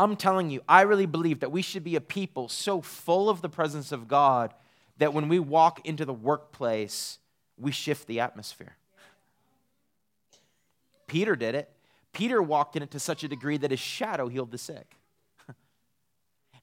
I'm 0.00 0.16
telling 0.16 0.48
you, 0.48 0.62
I 0.66 0.80
really 0.82 1.04
believe 1.04 1.40
that 1.40 1.52
we 1.52 1.60
should 1.60 1.84
be 1.84 1.94
a 1.94 2.00
people 2.00 2.48
so 2.48 2.80
full 2.80 3.28
of 3.28 3.42
the 3.42 3.50
presence 3.50 3.92
of 3.92 4.08
God 4.08 4.54
that 4.96 5.12
when 5.12 5.28
we 5.28 5.38
walk 5.38 5.86
into 5.86 6.06
the 6.06 6.14
workplace, 6.14 7.18
we 7.58 7.70
shift 7.70 8.06
the 8.06 8.18
atmosphere. 8.20 8.78
Peter 11.06 11.36
did 11.36 11.54
it. 11.54 11.70
Peter 12.14 12.42
walked 12.42 12.76
in 12.76 12.82
it 12.82 12.90
to 12.92 12.98
such 12.98 13.24
a 13.24 13.28
degree 13.28 13.58
that 13.58 13.72
his 13.72 13.80
shadow 13.80 14.28
healed 14.28 14.52
the 14.52 14.56
sick. 14.56 14.96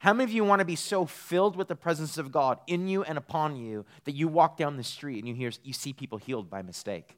How 0.00 0.12
many 0.12 0.24
of 0.24 0.32
you 0.32 0.42
want 0.42 0.58
to 0.58 0.64
be 0.64 0.74
so 0.74 1.06
filled 1.06 1.54
with 1.54 1.68
the 1.68 1.76
presence 1.76 2.18
of 2.18 2.32
God 2.32 2.58
in 2.66 2.88
you 2.88 3.04
and 3.04 3.16
upon 3.16 3.54
you 3.54 3.86
that 4.02 4.16
you 4.16 4.26
walk 4.26 4.56
down 4.56 4.76
the 4.76 4.82
street 4.82 5.20
and 5.20 5.28
you 5.28 5.34
hear 5.36 5.52
you 5.62 5.72
see 5.72 5.92
people 5.92 6.18
healed 6.18 6.50
by 6.50 6.62
mistake? 6.62 7.16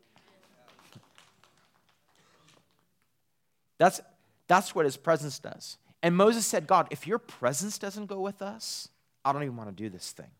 That's 3.79 4.03
that's 4.49 4.75
what 4.75 4.85
his 4.85 4.99
presence 4.99 5.39
does. 5.39 5.79
And 6.03 6.17
Moses 6.17 6.47
said, 6.47 6.67
God, 6.67 6.89
if 6.91 7.07
your 7.07 7.19
presence 7.19 7.79
doesn't 7.79 8.07
go 8.07 8.21
with 8.21 8.43
us, 8.43 8.89
I 9.25 9.33
don't 9.33 9.43
even 9.43 9.57
want 9.57 9.69
to 9.69 9.83
do 9.83 9.89
this 9.91 10.13
thing. 10.13 10.31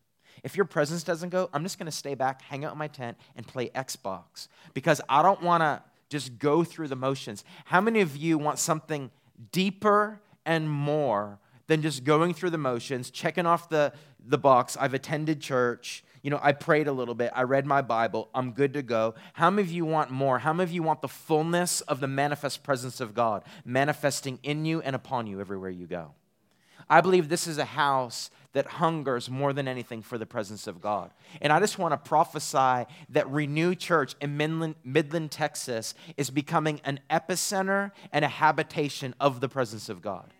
If 0.43 0.55
your 0.55 0.65
presence 0.65 1.03
doesn't 1.03 1.29
go, 1.29 1.49
I'm 1.53 1.63
just 1.63 1.77
going 1.77 1.85
to 1.85 1.91
stay 1.91 2.15
back, 2.15 2.41
hang 2.41 2.65
out 2.65 2.71
in 2.71 2.77
my 2.77 2.87
tent, 2.87 3.17
and 3.35 3.45
play 3.45 3.69
Xbox 3.69 4.47
because 4.73 5.01
I 5.07 5.21
don't 5.21 5.41
want 5.43 5.61
to 5.61 5.83
just 6.09 6.39
go 6.39 6.63
through 6.63 6.87
the 6.87 6.95
motions. 6.95 7.43
How 7.65 7.79
many 7.79 8.01
of 8.01 8.17
you 8.17 8.37
want 8.37 8.59
something 8.59 9.11
deeper 9.51 10.19
and 10.45 10.69
more 10.69 11.39
than 11.67 11.81
just 11.81 12.03
going 12.03 12.33
through 12.33 12.49
the 12.49 12.57
motions, 12.57 13.11
checking 13.11 13.45
off 13.45 13.69
the, 13.69 13.93
the 14.25 14.37
box? 14.37 14.75
I've 14.79 14.93
attended 14.93 15.41
church 15.41 16.03
you 16.21 16.29
know, 16.29 16.39
I 16.41 16.51
prayed 16.51 16.87
a 16.87 16.91
little 16.91 17.15
bit, 17.15 17.31
I 17.35 17.43
read 17.43 17.65
my 17.65 17.81
Bible, 17.81 18.29
I'm 18.33 18.51
good 18.51 18.73
to 18.73 18.81
go. 18.81 19.15
How 19.33 19.49
many 19.49 19.67
of 19.67 19.71
you 19.71 19.85
want 19.85 20.11
more? 20.11 20.39
How 20.39 20.53
many 20.53 20.63
of 20.63 20.71
you 20.71 20.83
want 20.83 21.01
the 21.01 21.07
fullness 21.07 21.81
of 21.81 21.99
the 21.99 22.07
manifest 22.07 22.63
presence 22.63 22.99
of 22.99 23.13
God 23.13 23.43
manifesting 23.65 24.39
in 24.43 24.65
you 24.65 24.81
and 24.81 24.95
upon 24.95 25.27
you 25.27 25.39
everywhere 25.39 25.69
you 25.69 25.87
go? 25.87 26.11
I 26.89 27.01
believe 27.01 27.29
this 27.29 27.47
is 27.47 27.57
a 27.57 27.65
house 27.65 28.29
that 28.53 28.65
hungers 28.65 29.29
more 29.29 29.53
than 29.53 29.67
anything 29.67 30.01
for 30.01 30.17
the 30.17 30.25
presence 30.25 30.67
of 30.67 30.81
God. 30.81 31.11
And 31.41 31.53
I 31.53 31.59
just 31.59 31.79
want 31.79 31.93
to 31.93 31.97
prophesy 31.97 32.85
that 33.09 33.29
Renew 33.29 33.75
Church 33.75 34.15
in 34.19 34.35
Midland, 34.35 34.75
Midland, 34.83 35.31
Texas 35.31 35.93
is 36.17 36.29
becoming 36.29 36.81
an 36.83 36.99
epicenter 37.09 37.91
and 38.11 38.25
a 38.25 38.27
habitation 38.27 39.15
of 39.19 39.39
the 39.39 39.47
presence 39.47 39.87
of 39.87 40.01
God. 40.01 40.33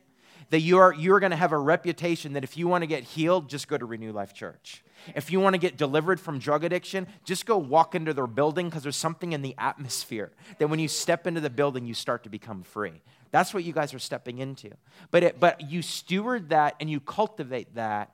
That 0.51 0.59
you 0.59 0.77
are, 0.77 0.93
you 0.93 1.13
are 1.13 1.19
going 1.19 1.31
to 1.31 1.37
have 1.37 1.53
a 1.53 1.57
reputation 1.57 2.33
that 2.33 2.43
if 2.43 2.57
you 2.57 2.67
want 2.67 2.83
to 2.83 2.87
get 2.87 3.03
healed, 3.03 3.49
just 3.49 3.67
go 3.67 3.77
to 3.77 3.85
Renew 3.85 4.11
Life 4.11 4.33
Church. 4.33 4.83
If 5.15 5.31
you 5.31 5.39
want 5.39 5.53
to 5.53 5.57
get 5.57 5.77
delivered 5.77 6.19
from 6.19 6.39
drug 6.39 6.63
addiction, 6.63 7.07
just 7.25 7.45
go 7.45 7.57
walk 7.57 7.95
into 7.95 8.13
their 8.13 8.27
building 8.27 8.69
because 8.69 8.83
there's 8.83 8.97
something 8.97 9.31
in 9.31 9.41
the 9.41 9.55
atmosphere 9.57 10.31
that 10.59 10.67
when 10.67 10.79
you 10.79 10.87
step 10.87 11.25
into 11.25 11.41
the 11.41 11.49
building, 11.49 11.85
you 11.85 11.93
start 11.93 12.23
to 12.23 12.29
become 12.29 12.63
free. 12.63 13.01
That's 13.31 13.53
what 13.53 13.63
you 13.63 13.73
guys 13.73 13.93
are 13.93 13.99
stepping 13.99 14.39
into. 14.39 14.71
But, 15.09 15.23
it, 15.23 15.39
but 15.39 15.71
you 15.71 15.81
steward 15.81 16.49
that 16.49 16.75
and 16.79 16.89
you 16.89 16.99
cultivate 16.99 17.75
that 17.75 18.13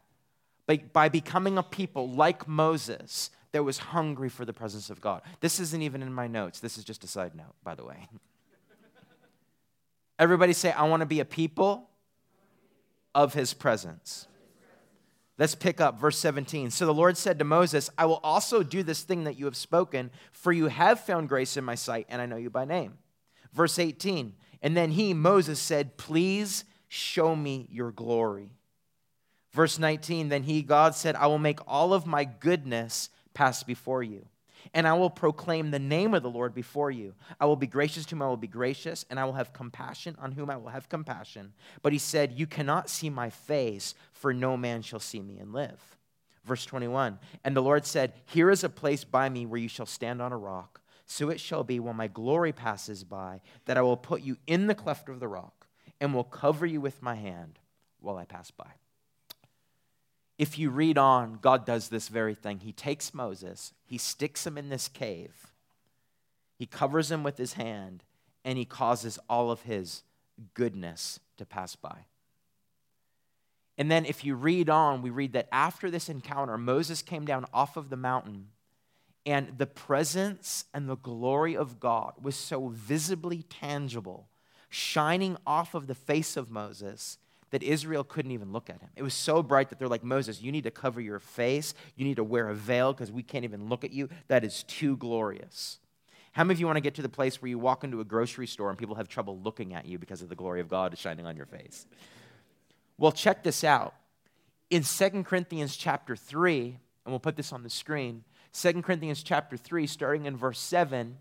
by, 0.68 0.78
by 0.78 1.10
becoming 1.10 1.58
a 1.58 1.64
people 1.64 2.10
like 2.10 2.48
Moses 2.48 3.32
that 3.52 3.64
was 3.64 3.80
hungry 3.80 4.30
for 4.30 4.46
the 4.46 4.54
presence 4.54 4.90
of 4.90 5.02
God. 5.02 5.22
This 5.40 5.60
isn't 5.60 5.82
even 5.82 6.02
in 6.02 6.14
my 6.14 6.28
notes. 6.28 6.60
This 6.60 6.78
is 6.78 6.84
just 6.84 7.04
a 7.04 7.08
side 7.08 7.34
note, 7.34 7.56
by 7.64 7.74
the 7.74 7.84
way. 7.84 8.08
Everybody 10.20 10.54
say, 10.54 10.72
I 10.72 10.84
want 10.84 11.02
to 11.02 11.06
be 11.06 11.20
a 11.20 11.26
people 11.26 11.87
of 13.18 13.34
his 13.34 13.56
presence. 13.56 14.28
Let's 15.40 15.56
pick 15.56 15.82
up 15.82 16.00
verse 16.00 16.20
17. 16.20 16.70
So 16.70 16.86
the 16.86 16.94
Lord 16.94 17.18
said 17.18 17.40
to 17.40 17.46
Moses, 17.46 17.90
I 17.98 18.06
will 18.06 18.20
also 18.24 18.62
do 18.62 18.84
this 18.84 19.02
thing 19.02 19.24
that 19.24 19.40
you 19.40 19.46
have 19.46 19.56
spoken, 19.56 20.12
for 20.32 20.52
you 20.52 20.68
have 20.68 21.00
found 21.00 21.28
grace 21.28 21.58
in 21.58 21.64
my 21.64 21.74
sight, 21.74 22.06
and 22.10 22.22
I 22.22 22.28
know 22.28 22.38
you 22.38 22.52
by 22.52 22.66
name. 22.66 23.00
Verse 23.54 23.80
18. 23.80 24.34
And 24.62 24.78
then 24.78 24.92
he, 24.92 25.16
Moses, 25.16 25.60
said, 25.60 25.98
Please 25.98 26.64
show 26.90 27.36
me 27.36 27.68
your 27.72 27.92
glory. 27.92 28.52
Verse 29.52 29.80
19. 29.80 30.30
Then 30.30 30.44
he, 30.44 30.62
God, 30.62 30.94
said, 30.94 31.16
I 31.16 31.26
will 31.26 31.40
make 31.40 31.60
all 31.68 31.96
of 31.96 32.06
my 32.06 32.24
goodness 32.24 33.10
pass 33.34 33.64
before 33.64 34.04
you 34.04 34.28
and 34.74 34.88
I 34.88 34.94
will 34.94 35.10
proclaim 35.10 35.72
the 35.72 35.80
name 35.80 36.14
of 36.14 36.24
the 36.24 36.30
Lord 36.30 36.54
before 36.54 36.92
you. 36.92 37.14
I 37.40 37.46
will 37.46 37.56
be 37.56 37.68
gracious 37.68 38.06
to 38.06 38.16
whom 38.16 38.22
I 38.22 38.28
will 38.28 38.38
be 38.38 38.48
gracious, 38.48 39.06
and 39.10 39.20
I 39.20 39.26
will 39.26 39.34
have 39.34 39.54
compassion 39.54 40.16
on 40.20 40.32
whom 40.32 40.50
I 40.50 40.58
will 40.58 40.70
have 40.70 40.90
compassion. 40.90 41.54
But 41.82 41.94
he 41.94 42.00
said, 42.00 42.34
You 42.34 42.48
cannot 42.48 42.90
see 42.90 43.10
my 43.10 43.30
face, 43.30 43.96
for 44.12 44.34
no 44.34 44.58
man 44.58 44.82
shall 44.82 45.00
see 45.00 45.22
me 45.22 45.40
and 45.40 45.54
live. 45.54 45.98
Verse 46.46 46.66
21 46.66 47.20
And 47.44 47.56
the 47.56 47.62
Lord 47.62 47.86
said, 47.86 48.14
Here 48.26 48.50
is 48.50 48.64
a 48.64 48.70
place 48.70 49.04
by 49.04 49.30
me 49.30 49.46
where 49.46 49.60
you 49.60 49.70
shall 49.70 49.86
stand 49.86 50.22
on 50.22 50.32
a 50.32 50.38
rock. 50.38 50.82
So 51.06 51.30
it 51.30 51.40
shall 51.40 51.64
be 51.64 51.80
when 51.80 51.96
my 51.96 52.08
glory 52.08 52.52
passes 52.52 53.04
by 53.04 53.42
that 53.66 53.78
I 53.78 53.82
will 53.82 53.98
put 53.98 54.22
you 54.22 54.38
in 54.46 54.68
the 54.68 54.76
cleft 54.76 55.08
of 55.08 55.22
the 55.22 55.28
rock 55.28 55.68
and 56.02 56.14
will 56.14 56.26
cover 56.26 56.66
you 56.66 56.82
with 56.82 57.02
my 57.02 57.16
hand 57.16 57.60
while 58.02 58.18
I 58.18 58.26
pass 58.26 58.52
by. 58.52 58.72
If 60.38 60.60
you 60.60 60.70
read 60.70 60.98
on, 60.98 61.40
God 61.42 61.66
does 61.66 61.90
this 61.90 62.10
very 62.10 62.36
thing. 62.36 62.60
He 62.60 62.72
takes 62.72 63.14
Moses, 63.14 63.74
he 63.86 63.98
sticks 63.98 64.46
him 64.46 64.58
in 64.58 64.70
this 64.70 64.88
cave, 64.88 65.48
he 66.58 66.66
covers 66.66 67.12
him 67.12 67.24
with 67.24 67.38
his 67.38 67.54
hand, 67.54 68.04
and 68.46 68.58
he 68.58 68.66
causes 68.66 69.20
all 69.30 69.52
of 69.52 69.64
his 69.64 70.04
goodness 70.54 71.20
to 71.38 71.46
pass 71.46 71.76
by. 71.76 72.06
And 73.80 73.92
then, 73.92 74.06
if 74.06 74.26
you 74.26 74.36
read 74.36 74.70
on, 74.70 75.02
we 75.04 75.12
read 75.12 75.34
that 75.34 75.50
after 75.52 75.92
this 75.92 76.10
encounter, 76.10 76.58
Moses 76.58 77.04
came 77.04 77.26
down 77.26 77.46
off 77.54 77.78
of 77.78 77.90
the 77.90 77.98
mountain, 77.98 78.48
and 79.26 79.58
the 79.58 79.68
presence 79.68 80.66
and 80.74 80.90
the 80.90 80.96
glory 80.96 81.56
of 81.56 81.80
God 81.80 82.14
was 82.22 82.36
so 82.36 82.70
visibly 82.70 83.44
tangible, 83.44 84.30
shining 84.70 85.38
off 85.46 85.76
of 85.76 85.86
the 85.86 85.96
face 85.96 86.36
of 86.38 86.50
Moses, 86.50 87.20
that 87.52 87.64
Israel 87.64 88.04
couldn't 88.04 88.32
even 88.32 88.52
look 88.52 88.70
at 88.70 88.82
him. 88.82 88.90
It 88.96 89.04
was 89.04 89.14
so 89.14 89.42
bright 89.42 89.70
that 89.70 89.80
they're 89.80 89.88
like, 89.88 90.04
Moses, 90.04 90.42
you 90.42 90.52
need 90.52 90.66
to 90.66 90.72
cover 90.72 91.00
your 91.00 91.20
face. 91.20 91.74
You 91.96 92.06
need 92.06 92.16
to 92.16 92.24
wear 92.24 92.50
a 92.50 92.56
veil 92.56 92.94
because 92.94 93.12
we 93.12 93.24
can't 93.24 93.46
even 93.46 93.70
look 93.70 93.84
at 93.84 93.92
you. 93.92 94.10
That 94.28 94.44
is 94.44 94.64
too 94.64 94.98
glorious. 94.98 95.80
How 96.34 96.44
many 96.44 96.54
of 96.54 96.60
you 96.60 96.66
want 96.68 96.78
to 96.78 96.82
get 96.82 96.96
to 96.96 97.02
the 97.02 97.10
place 97.10 97.42
where 97.42 97.50
you 97.50 97.58
walk 97.58 97.84
into 97.84 98.00
a 98.00 98.06
grocery 98.06 98.48
store 98.48 98.70
and 98.70 98.78
people 98.78 98.96
have 98.96 99.08
trouble 99.08 99.40
looking 99.40 99.74
at 99.74 99.86
you 99.86 99.98
because 99.98 100.22
of 100.22 100.30
the 100.30 100.36
glory 100.36 100.62
of 100.62 100.70
God 100.70 100.94
is 100.94 101.00
shining 101.00 101.26
on 101.26 101.36
your 101.36 101.46
face? 101.48 101.88
Well, 102.98 103.12
check 103.12 103.44
this 103.44 103.64
out. 103.64 103.96
In 104.70 104.84
2 104.84 105.24
Corinthians 105.24 105.78
chapter 105.78 106.16
3, 106.16 106.66
and 107.06 107.14
we'll 107.14 107.20
put 107.20 107.38
this 107.38 107.54
on 107.54 107.64
the 107.64 107.70
screen, 107.70 108.24
2 108.54 108.82
Corinthians 108.82 109.24
chapter 109.24 109.56
3, 109.56 109.88
starting 109.88 110.26
in 110.26 110.36
verse 110.36 110.60
7, 110.60 111.18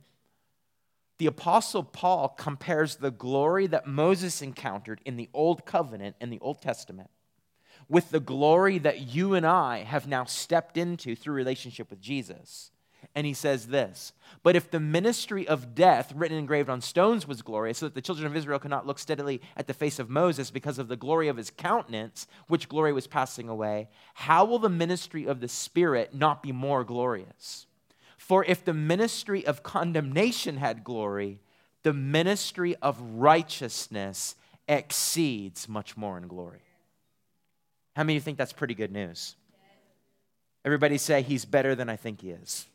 the 1.18 1.26
Apostle 1.26 1.82
Paul 1.82 2.28
compares 2.28 2.96
the 2.96 3.10
glory 3.10 3.66
that 3.68 3.86
Moses 3.86 4.42
encountered 4.42 5.00
in 5.04 5.16
the 5.16 5.28
Old 5.32 5.64
Covenant 5.64 6.16
in 6.20 6.30
the 6.30 6.40
Old 6.40 6.60
Testament 6.60 7.10
with 7.88 8.10
the 8.10 8.20
glory 8.20 8.78
that 8.78 9.00
you 9.00 9.34
and 9.34 9.46
I 9.46 9.84
have 9.84 10.06
now 10.06 10.24
stepped 10.24 10.76
into 10.76 11.14
through 11.14 11.34
relationship 11.34 11.90
with 11.90 12.00
Jesus 12.00 12.70
and 13.14 13.26
he 13.26 13.34
says 13.34 13.68
this 13.68 14.12
But 14.42 14.56
if 14.56 14.70
the 14.70 14.80
ministry 14.80 15.46
of 15.46 15.74
death, 15.74 16.12
written 16.14 16.36
and 16.36 16.42
engraved 16.42 16.68
on 16.68 16.80
stones, 16.80 17.26
was 17.26 17.42
glorious, 17.42 17.78
so 17.78 17.86
that 17.86 17.94
the 17.94 18.02
children 18.02 18.26
of 18.26 18.36
Israel 18.36 18.58
could 18.58 18.70
not 18.70 18.86
look 18.86 18.98
steadily 18.98 19.40
at 19.56 19.66
the 19.66 19.74
face 19.74 19.98
of 19.98 20.10
Moses 20.10 20.50
because 20.50 20.78
of 20.78 20.88
the 20.88 20.96
glory 20.96 21.28
of 21.28 21.36
his 21.36 21.50
countenance, 21.50 22.26
which 22.48 22.68
glory 22.68 22.92
was 22.92 23.06
passing 23.06 23.48
away, 23.48 23.88
how 24.14 24.44
will 24.44 24.58
the 24.58 24.68
ministry 24.68 25.26
of 25.26 25.40
the 25.40 25.48
Spirit 25.48 26.14
not 26.14 26.42
be 26.42 26.52
more 26.52 26.84
glorious? 26.84 27.66
For 28.26 28.44
if 28.44 28.64
the 28.64 28.74
ministry 28.74 29.46
of 29.46 29.62
condemnation 29.62 30.56
had 30.56 30.82
glory, 30.82 31.38
the 31.84 31.92
ministry 31.92 32.74
of 32.82 33.00
righteousness 33.00 34.34
exceeds 34.66 35.68
much 35.68 35.96
more 35.96 36.18
in 36.18 36.26
glory. 36.26 36.62
How 37.94 38.02
many 38.02 38.14
of 38.14 38.22
you 38.22 38.24
think 38.24 38.36
that's 38.36 38.52
pretty 38.52 38.74
good 38.74 38.90
news? 38.90 39.36
Everybody 40.64 40.98
say, 40.98 41.22
He's 41.22 41.44
better 41.44 41.76
than 41.76 41.88
I 41.88 41.94
think 41.94 42.20
He 42.20 42.30
is. 42.30 42.66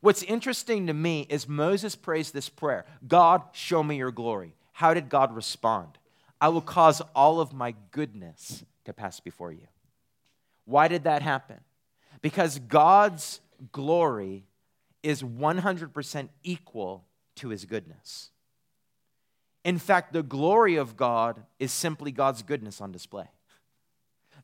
What's 0.00 0.24
interesting 0.24 0.88
to 0.88 0.92
me 0.92 1.24
is 1.28 1.46
Moses 1.46 1.94
prays 1.94 2.32
this 2.32 2.48
prayer 2.48 2.86
God, 3.06 3.42
show 3.52 3.84
me 3.84 3.98
your 3.98 4.10
glory. 4.10 4.56
How 4.72 4.94
did 4.94 5.08
God 5.08 5.32
respond? 5.32 5.96
I 6.40 6.48
will 6.48 6.60
cause 6.60 7.00
all 7.14 7.40
of 7.40 7.52
my 7.52 7.76
goodness 7.92 8.64
to 8.84 8.92
pass 8.92 9.20
before 9.20 9.52
you. 9.52 9.68
Why 10.64 10.88
did 10.88 11.04
that 11.04 11.22
happen? 11.22 11.58
Because 12.20 12.58
God's 12.58 13.40
glory 13.72 14.44
is 15.02 15.22
100% 15.22 16.28
equal 16.42 17.04
to 17.36 17.48
his 17.48 17.64
goodness. 17.64 18.30
In 19.64 19.78
fact, 19.78 20.12
the 20.12 20.22
glory 20.22 20.76
of 20.76 20.96
God 20.96 21.42
is 21.58 21.72
simply 21.72 22.10
God's 22.10 22.42
goodness 22.42 22.80
on 22.80 22.92
display. 22.92 23.28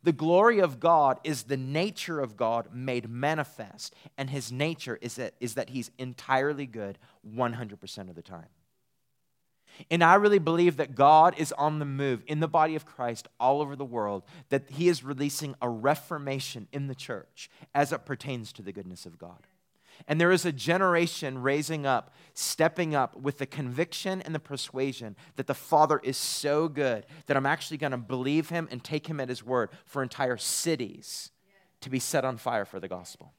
The 0.02 0.12
glory 0.12 0.60
of 0.60 0.80
God 0.80 1.18
is 1.24 1.44
the 1.44 1.56
nature 1.56 2.20
of 2.20 2.36
God 2.36 2.68
made 2.74 3.08
manifest, 3.08 3.94
and 4.18 4.28
his 4.28 4.52
nature 4.52 4.98
is 5.00 5.14
that, 5.16 5.34
is 5.40 5.54
that 5.54 5.70
he's 5.70 5.90
entirely 5.98 6.66
good 6.66 6.98
100% 7.26 8.10
of 8.10 8.14
the 8.14 8.22
time. 8.22 8.48
And 9.90 10.04
I 10.04 10.14
really 10.14 10.38
believe 10.38 10.76
that 10.76 10.94
God 10.94 11.34
is 11.36 11.52
on 11.52 11.78
the 11.78 11.84
move 11.84 12.22
in 12.26 12.40
the 12.40 12.48
body 12.48 12.76
of 12.76 12.86
Christ 12.86 13.28
all 13.40 13.60
over 13.60 13.76
the 13.76 13.84
world, 13.84 14.22
that 14.48 14.70
he 14.70 14.88
is 14.88 15.04
releasing 15.04 15.54
a 15.60 15.68
reformation 15.68 16.68
in 16.72 16.86
the 16.86 16.94
church 16.94 17.50
as 17.74 17.92
it 17.92 18.06
pertains 18.06 18.52
to 18.52 18.62
the 18.62 18.72
goodness 18.72 19.04
of 19.06 19.18
God. 19.18 19.46
And 20.08 20.20
there 20.20 20.32
is 20.32 20.44
a 20.44 20.52
generation 20.52 21.40
raising 21.40 21.86
up, 21.86 22.14
stepping 22.34 22.94
up 22.94 23.16
with 23.16 23.38
the 23.38 23.46
conviction 23.46 24.20
and 24.22 24.34
the 24.34 24.40
persuasion 24.40 25.16
that 25.36 25.46
the 25.46 25.54
Father 25.54 26.00
is 26.02 26.16
so 26.16 26.68
good 26.68 27.06
that 27.26 27.36
I'm 27.36 27.46
actually 27.46 27.76
going 27.76 27.92
to 27.92 27.98
believe 27.98 28.48
him 28.48 28.68
and 28.70 28.82
take 28.82 29.06
him 29.06 29.20
at 29.20 29.28
his 29.28 29.44
word 29.44 29.70
for 29.84 30.02
entire 30.02 30.36
cities 30.36 31.30
to 31.80 31.90
be 31.90 31.98
set 31.98 32.24
on 32.24 32.36
fire 32.36 32.64
for 32.64 32.80
the 32.80 32.88
gospel. 32.88 33.32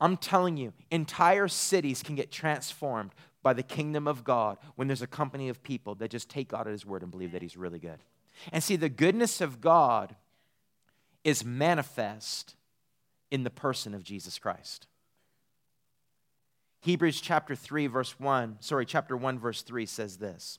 I'm 0.00 0.16
telling 0.16 0.56
you, 0.56 0.72
entire 0.90 1.48
cities 1.48 2.02
can 2.02 2.16
get 2.16 2.32
transformed 2.32 3.12
by 3.42 3.52
the 3.52 3.62
kingdom 3.62 4.06
of 4.06 4.24
God 4.24 4.58
when 4.76 4.88
there's 4.88 5.02
a 5.02 5.06
company 5.06 5.48
of 5.48 5.62
people 5.62 5.94
that 5.96 6.10
just 6.10 6.28
take 6.28 6.48
God 6.48 6.66
at 6.66 6.72
his 6.72 6.86
word 6.86 7.02
and 7.02 7.10
believe 7.10 7.32
that 7.32 7.42
he's 7.42 7.56
really 7.56 7.78
good. 7.78 7.98
And 8.52 8.62
see, 8.62 8.76
the 8.76 8.88
goodness 8.88 9.40
of 9.40 9.60
God 9.60 10.14
is 11.24 11.44
manifest 11.44 12.56
in 13.30 13.44
the 13.44 13.50
person 13.50 13.94
of 13.94 14.02
Jesus 14.02 14.38
Christ. 14.38 14.86
Hebrews 16.80 17.20
chapter 17.20 17.54
3, 17.54 17.86
verse 17.86 18.18
1, 18.18 18.56
sorry, 18.60 18.84
chapter 18.84 19.16
1, 19.16 19.38
verse 19.38 19.62
3 19.62 19.86
says 19.86 20.16
this 20.16 20.58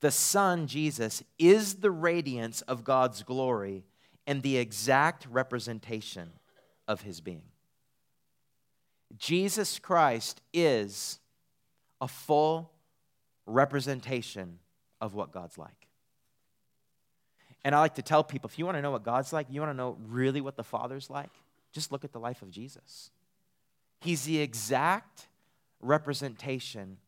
The 0.00 0.10
Son, 0.10 0.66
Jesus, 0.66 1.22
is 1.38 1.76
the 1.76 1.92
radiance 1.92 2.60
of 2.62 2.84
God's 2.84 3.22
glory 3.22 3.84
and 4.26 4.42
the 4.42 4.58
exact 4.58 5.26
representation 5.30 6.30
of 6.88 7.02
his 7.02 7.20
being. 7.20 7.44
Jesus 9.16 9.78
Christ 9.78 10.40
is 10.52 11.20
a 12.00 12.08
full 12.08 12.70
representation 13.46 14.58
of 15.00 15.14
what 15.14 15.32
God's 15.32 15.58
like. 15.58 15.88
And 17.64 17.74
I 17.74 17.80
like 17.80 17.94
to 17.96 18.02
tell 18.02 18.22
people 18.22 18.48
if 18.48 18.58
you 18.58 18.64
want 18.64 18.76
to 18.78 18.82
know 18.82 18.92
what 18.92 19.02
God's 19.02 19.32
like, 19.32 19.48
you 19.50 19.60
want 19.60 19.72
to 19.72 19.76
know 19.76 19.96
really 20.06 20.40
what 20.40 20.56
the 20.56 20.64
Father's 20.64 21.10
like, 21.10 21.30
just 21.72 21.90
look 21.90 22.04
at 22.04 22.12
the 22.12 22.20
life 22.20 22.42
of 22.42 22.50
Jesus. 22.50 23.10
He's 24.00 24.24
the 24.24 24.38
exact 24.38 25.26
representation 25.80 26.98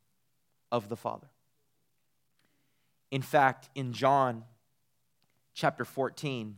of 0.73 0.89
the 0.89 0.97
Father. 0.97 1.29
In 3.11 3.23
fact, 3.23 3.69
in 3.75 3.93
John 3.93 4.45
chapter 5.55 5.85
14, 5.85 6.57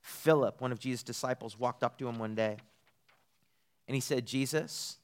Philip, 0.00 0.60
one 0.60 0.72
of 0.72 0.78
Jesus' 0.78 1.02
disciples, 1.02 1.58
walked 1.58 1.82
up 1.82 1.98
to 1.98 2.08
him 2.08 2.18
one 2.18 2.34
day 2.34 2.56
and 3.86 3.94
he 3.94 4.00
said, 4.00 4.26
Jesus, 4.26 4.98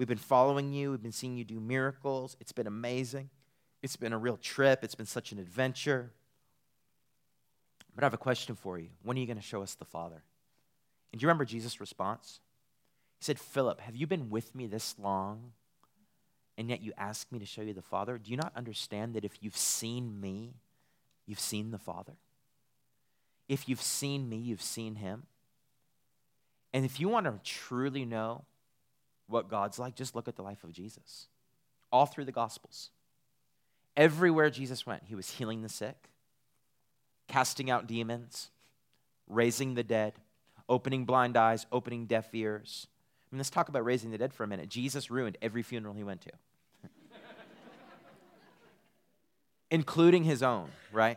we've 0.00 0.08
been 0.08 0.16
following 0.16 0.72
you, 0.72 0.92
we've 0.92 1.02
been 1.02 1.12
seeing 1.12 1.36
you 1.36 1.44
do 1.44 1.60
miracles. 1.60 2.34
It's 2.40 2.52
been 2.52 2.66
amazing. 2.66 3.28
It's 3.82 3.96
been 3.96 4.14
a 4.14 4.18
real 4.18 4.38
trip, 4.38 4.82
it's 4.82 4.94
been 4.94 5.04
such 5.04 5.30
an 5.30 5.38
adventure. 5.38 6.10
But 7.94 8.02
I 8.02 8.06
have 8.06 8.14
a 8.14 8.18
question 8.18 8.54
for 8.54 8.78
you. 8.78 8.88
When 9.02 9.18
are 9.18 9.20
you 9.20 9.26
going 9.26 9.36
to 9.36 9.42
show 9.42 9.62
us 9.62 9.74
the 9.74 9.84
Father? 9.84 10.22
And 11.12 11.20
do 11.20 11.24
you 11.24 11.28
remember 11.28 11.44
Jesus' 11.44 11.82
response? 11.82 12.40
He 13.18 13.24
said, 13.24 13.38
Philip, 13.38 13.82
have 13.82 13.94
you 13.94 14.06
been 14.06 14.30
with 14.30 14.54
me 14.54 14.66
this 14.66 14.94
long? 14.98 15.52
And 16.56 16.70
yet 16.70 16.82
you 16.82 16.94
ask 16.96 17.30
me 17.30 17.38
to 17.38 17.44
show 17.44 17.60
you 17.60 17.74
the 17.74 17.82
Father? 17.82 18.16
Do 18.16 18.30
you 18.30 18.38
not 18.38 18.52
understand 18.56 19.12
that 19.12 19.24
if 19.26 19.32
you've 19.42 19.56
seen 19.56 20.18
me, 20.18 20.54
you've 21.26 21.40
seen 21.40 21.72
the 21.72 21.78
Father? 21.78 22.14
If 23.50 23.68
you've 23.68 23.82
seen 23.82 24.30
me, 24.30 24.38
you've 24.38 24.62
seen 24.62 24.94
him. 24.94 25.24
And 26.72 26.86
if 26.86 27.00
you 27.00 27.10
want 27.10 27.26
to 27.26 27.38
truly 27.44 28.06
know 28.06 28.44
what 29.30 29.48
God's 29.48 29.78
like, 29.78 29.94
just 29.94 30.14
look 30.14 30.28
at 30.28 30.36
the 30.36 30.42
life 30.42 30.64
of 30.64 30.72
Jesus. 30.72 31.28
All 31.92 32.06
through 32.06 32.24
the 32.24 32.32
Gospels. 32.32 32.90
Everywhere 33.96 34.50
Jesus 34.50 34.86
went, 34.86 35.04
he 35.06 35.14
was 35.14 35.30
healing 35.30 35.62
the 35.62 35.68
sick, 35.68 36.08
casting 37.28 37.70
out 37.70 37.86
demons, 37.86 38.50
raising 39.28 39.74
the 39.74 39.82
dead, 39.82 40.14
opening 40.68 41.04
blind 41.04 41.36
eyes, 41.36 41.66
opening 41.72 42.06
deaf 42.06 42.34
ears, 42.34 42.86
I 43.30 43.36
mean, 43.36 43.38
let's 43.38 43.50
talk 43.50 43.68
about 43.68 43.84
raising 43.84 44.10
the 44.10 44.18
dead 44.18 44.34
for 44.34 44.42
a 44.42 44.46
minute. 44.48 44.68
Jesus 44.68 45.08
ruined 45.08 45.38
every 45.40 45.62
funeral 45.62 45.94
he 45.94 46.02
went 46.02 46.22
to, 46.22 46.30
including 49.70 50.24
his 50.24 50.42
own, 50.42 50.68
right? 50.90 51.16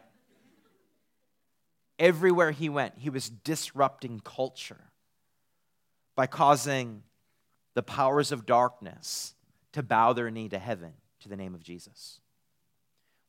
Everywhere 1.98 2.52
he 2.52 2.70
went, 2.70 2.94
he 3.00 3.10
was 3.10 3.30
disrupting 3.30 4.20
culture 4.20 4.92
by 6.16 6.28
causing 6.28 7.02
the 7.74 7.84
powers 7.84 8.32
of 8.32 8.46
darkness 8.46 9.34
to 9.72 9.84
bow 9.84 10.14
their 10.14 10.32
knee 10.32 10.50
to 10.50 10.60
heaven 10.60 10.94
to 11.22 11.30
the 11.30 11.36
name 11.36 11.54
of 11.56 11.64
Jesus. 11.64 12.20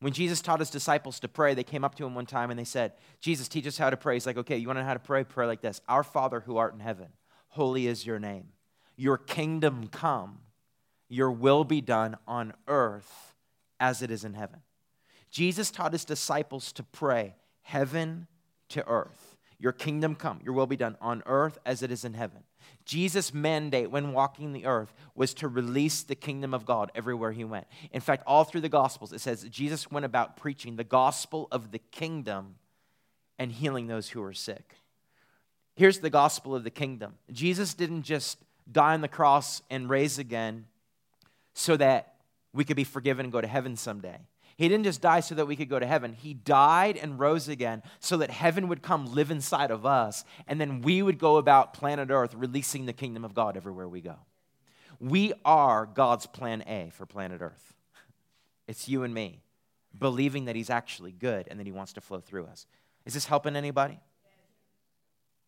When 0.00 0.12
Jesus 0.12 0.42
taught 0.42 0.60
his 0.60 0.70
disciples 0.70 1.18
to 1.20 1.28
pray, 1.28 1.54
they 1.54 1.64
came 1.64 1.84
up 1.84 1.94
to 1.94 2.04
him 2.04 2.14
one 2.14 2.26
time 2.26 2.50
and 2.50 2.58
they 2.58 2.64
said, 2.64 2.92
Jesus, 3.20 3.48
teach 3.48 3.66
us 3.66 3.78
how 3.78 3.88
to 3.88 3.96
pray. 3.96 4.16
He's 4.16 4.26
like, 4.26 4.36
okay, 4.36 4.58
you 4.58 4.66
want 4.66 4.76
to 4.76 4.82
know 4.82 4.88
how 4.88 4.94
to 4.94 5.00
pray? 5.00 5.24
Pray 5.24 5.46
like 5.46 5.62
this 5.62 5.80
Our 5.88 6.02
Father 6.02 6.40
who 6.40 6.58
art 6.58 6.74
in 6.74 6.80
heaven, 6.80 7.08
holy 7.48 7.86
is 7.86 8.04
your 8.04 8.18
name. 8.18 8.48
Your 8.96 9.16
kingdom 9.16 9.88
come, 9.88 10.40
your 11.08 11.30
will 11.30 11.64
be 11.64 11.80
done 11.80 12.16
on 12.28 12.52
earth 12.68 13.34
as 13.80 14.02
it 14.02 14.10
is 14.10 14.24
in 14.24 14.34
heaven. 14.34 14.60
Jesus 15.30 15.70
taught 15.70 15.92
his 15.92 16.04
disciples 16.04 16.72
to 16.72 16.82
pray, 16.82 17.34
heaven 17.62 18.26
to 18.68 18.86
earth. 18.86 19.36
Your 19.58 19.72
kingdom 19.72 20.14
come, 20.14 20.40
your 20.44 20.54
will 20.54 20.66
be 20.66 20.76
done 20.76 20.96
on 21.00 21.22
earth 21.26 21.58
as 21.64 21.82
it 21.82 21.90
is 21.90 22.04
in 22.04 22.14
heaven. 22.14 22.42
Jesus' 22.84 23.32
mandate 23.32 23.90
when 23.90 24.12
walking 24.12 24.52
the 24.52 24.66
earth 24.66 24.92
was 25.14 25.34
to 25.34 25.48
release 25.48 26.02
the 26.02 26.14
kingdom 26.14 26.52
of 26.52 26.66
God 26.66 26.90
everywhere 26.94 27.32
he 27.32 27.44
went. 27.44 27.66
In 27.92 28.00
fact, 28.00 28.22
all 28.26 28.44
through 28.44 28.60
the 28.60 28.68
Gospels, 28.68 29.12
it 29.12 29.20
says 29.20 29.44
Jesus 29.44 29.90
went 29.90 30.04
about 30.04 30.36
preaching 30.36 30.76
the 30.76 30.84
gospel 30.84 31.48
of 31.50 31.70
the 31.70 31.78
kingdom 31.78 32.56
and 33.38 33.50
healing 33.52 33.86
those 33.86 34.10
who 34.10 34.20
were 34.20 34.32
sick. 34.32 34.74
Here's 35.76 35.98
the 35.98 36.10
gospel 36.10 36.54
of 36.54 36.64
the 36.64 36.70
kingdom 36.70 37.14
Jesus 37.32 37.74
didn't 37.74 38.02
just 38.02 38.38
die 38.70 38.94
on 38.94 39.00
the 39.00 39.08
cross 39.08 39.62
and 39.70 39.88
raise 39.88 40.18
again 40.18 40.66
so 41.52 41.76
that 41.76 42.14
we 42.52 42.64
could 42.64 42.76
be 42.76 42.84
forgiven 42.84 43.26
and 43.26 43.32
go 43.32 43.40
to 43.40 43.46
heaven 43.46 43.76
someday. 43.76 44.18
He 44.56 44.68
didn't 44.68 44.84
just 44.84 45.00
die 45.00 45.20
so 45.20 45.34
that 45.34 45.46
we 45.46 45.56
could 45.56 45.68
go 45.68 45.78
to 45.78 45.86
heaven. 45.86 46.12
He 46.12 46.32
died 46.32 46.96
and 46.96 47.18
rose 47.18 47.48
again 47.48 47.82
so 47.98 48.16
that 48.18 48.30
heaven 48.30 48.68
would 48.68 48.82
come 48.82 49.12
live 49.12 49.30
inside 49.30 49.70
of 49.70 49.84
us, 49.84 50.24
and 50.46 50.60
then 50.60 50.80
we 50.80 51.02
would 51.02 51.18
go 51.18 51.36
about 51.36 51.74
planet 51.74 52.10
Earth 52.10 52.34
releasing 52.34 52.86
the 52.86 52.92
kingdom 52.92 53.24
of 53.24 53.34
God 53.34 53.56
everywhere 53.56 53.88
we 53.88 54.00
go. 54.00 54.16
We 55.00 55.32
are 55.44 55.86
God's 55.86 56.26
plan 56.26 56.62
A 56.66 56.90
for 56.92 57.06
planet 57.06 57.40
Earth. 57.40 57.74
It's 58.66 58.88
you 58.88 59.02
and 59.02 59.12
me 59.12 59.42
believing 59.98 60.46
that 60.46 60.56
He's 60.56 60.70
actually 60.70 61.12
good 61.12 61.48
and 61.50 61.60
that 61.60 61.66
He 61.66 61.72
wants 61.72 61.92
to 61.94 62.00
flow 62.00 62.20
through 62.20 62.46
us. 62.46 62.66
Is 63.04 63.14
this 63.14 63.26
helping 63.26 63.56
anybody? 63.56 64.00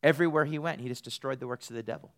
Everywhere 0.03 0.45
He 0.45 0.59
went, 0.59 0.81
He 0.81 0.89
just 0.89 1.05
destroyed 1.05 1.41
the 1.41 1.47
works 1.47 1.71
of 1.71 1.77
the 1.77 1.83
devil, 1.83 2.13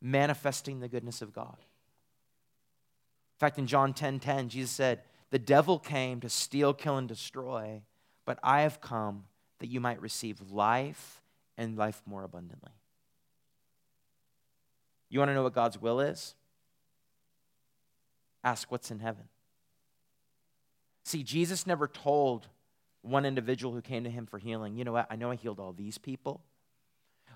manifesting 0.00 0.80
the 0.80 0.88
goodness 0.88 1.20
of 1.20 1.34
God. 1.34 1.56
In 1.58 3.38
fact, 3.40 3.58
in 3.58 3.66
John 3.66 3.92
10 3.92 4.20
10, 4.20 4.48
Jesus 4.48 4.70
said, 4.70 5.02
The 5.30 5.38
devil 5.38 5.78
came 5.78 6.20
to 6.20 6.28
steal, 6.28 6.72
kill, 6.72 6.96
and 6.96 7.08
destroy, 7.08 7.82
but 8.24 8.38
I 8.42 8.62
have 8.62 8.80
come 8.80 9.24
that 9.58 9.68
you 9.68 9.80
might 9.80 10.00
receive 10.00 10.40
life 10.50 11.20
and 11.58 11.76
life 11.76 12.02
more 12.06 12.22
abundantly. 12.22 12.72
You 15.08 15.18
want 15.18 15.30
to 15.30 15.34
know 15.34 15.42
what 15.42 15.54
God's 15.54 15.80
will 15.80 16.00
is? 16.00 16.34
Ask 18.44 18.70
what's 18.70 18.90
in 18.90 19.00
heaven. 19.00 19.24
See, 21.04 21.22
Jesus 21.22 21.66
never 21.66 21.86
told 21.88 22.48
one 23.02 23.24
individual 23.24 23.72
who 23.72 23.80
came 23.80 24.04
to 24.04 24.10
him 24.10 24.26
for 24.26 24.38
healing, 24.38 24.76
you 24.76 24.84
know 24.84 24.92
what, 24.92 25.06
I 25.08 25.16
know 25.16 25.30
I 25.30 25.36
healed 25.36 25.60
all 25.60 25.72
these 25.72 25.98
people, 25.98 26.42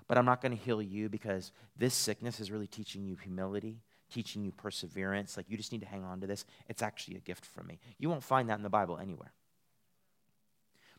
but 0.07 0.17
I'm 0.17 0.25
not 0.25 0.41
going 0.41 0.55
to 0.55 0.61
heal 0.61 0.81
you 0.81 1.07
because 1.07 1.51
this 1.77 1.93
sickness 1.93 2.41
is 2.41 2.51
really 2.51 2.67
teaching 2.67 3.05
you 3.05 3.15
humility 3.15 3.77
teaching 4.11 4.43
you 4.43 4.51
perseverance. 4.51 5.37
Like, 5.37 5.49
you 5.49 5.57
just 5.57 5.71
need 5.71 5.81
to 5.81 5.87
hang 5.87 6.03
on 6.03 6.21
to 6.21 6.27
this. 6.27 6.45
It's 6.67 6.81
actually 6.81 7.17
a 7.17 7.21
gift 7.21 7.45
from 7.45 7.67
me. 7.67 7.79
You 7.97 8.09
won't 8.09 8.23
find 8.23 8.49
that 8.49 8.57
in 8.57 8.63
the 8.63 8.69
Bible 8.69 8.97
anywhere. 8.97 9.31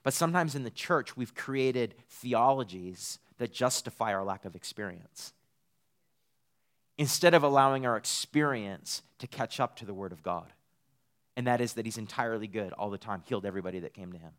But 0.02 0.14
sometimes 0.14 0.54
in 0.54 0.64
the 0.64 0.70
church, 0.70 1.16
we've 1.16 1.34
created 1.34 1.94
theologies 2.08 3.18
that 3.38 3.52
justify 3.52 4.12
our 4.12 4.24
lack 4.24 4.44
of 4.44 4.56
experience 4.56 5.32
instead 6.98 7.34
of 7.34 7.42
allowing 7.42 7.86
our 7.86 7.96
experience 7.96 9.02
to 9.18 9.26
catch 9.26 9.60
up 9.60 9.76
to 9.76 9.84
the 9.84 9.94
Word 9.94 10.12
of 10.12 10.22
God. 10.22 10.52
And 11.36 11.46
that 11.46 11.60
is 11.60 11.74
that 11.74 11.86
He's 11.86 11.98
entirely 11.98 12.46
good 12.46 12.72
all 12.72 12.90
the 12.90 12.98
time, 12.98 13.22
healed 13.24 13.46
everybody 13.46 13.78
that 13.80 13.94
came 13.94 14.12
to 14.12 14.18
Him. 14.18 14.32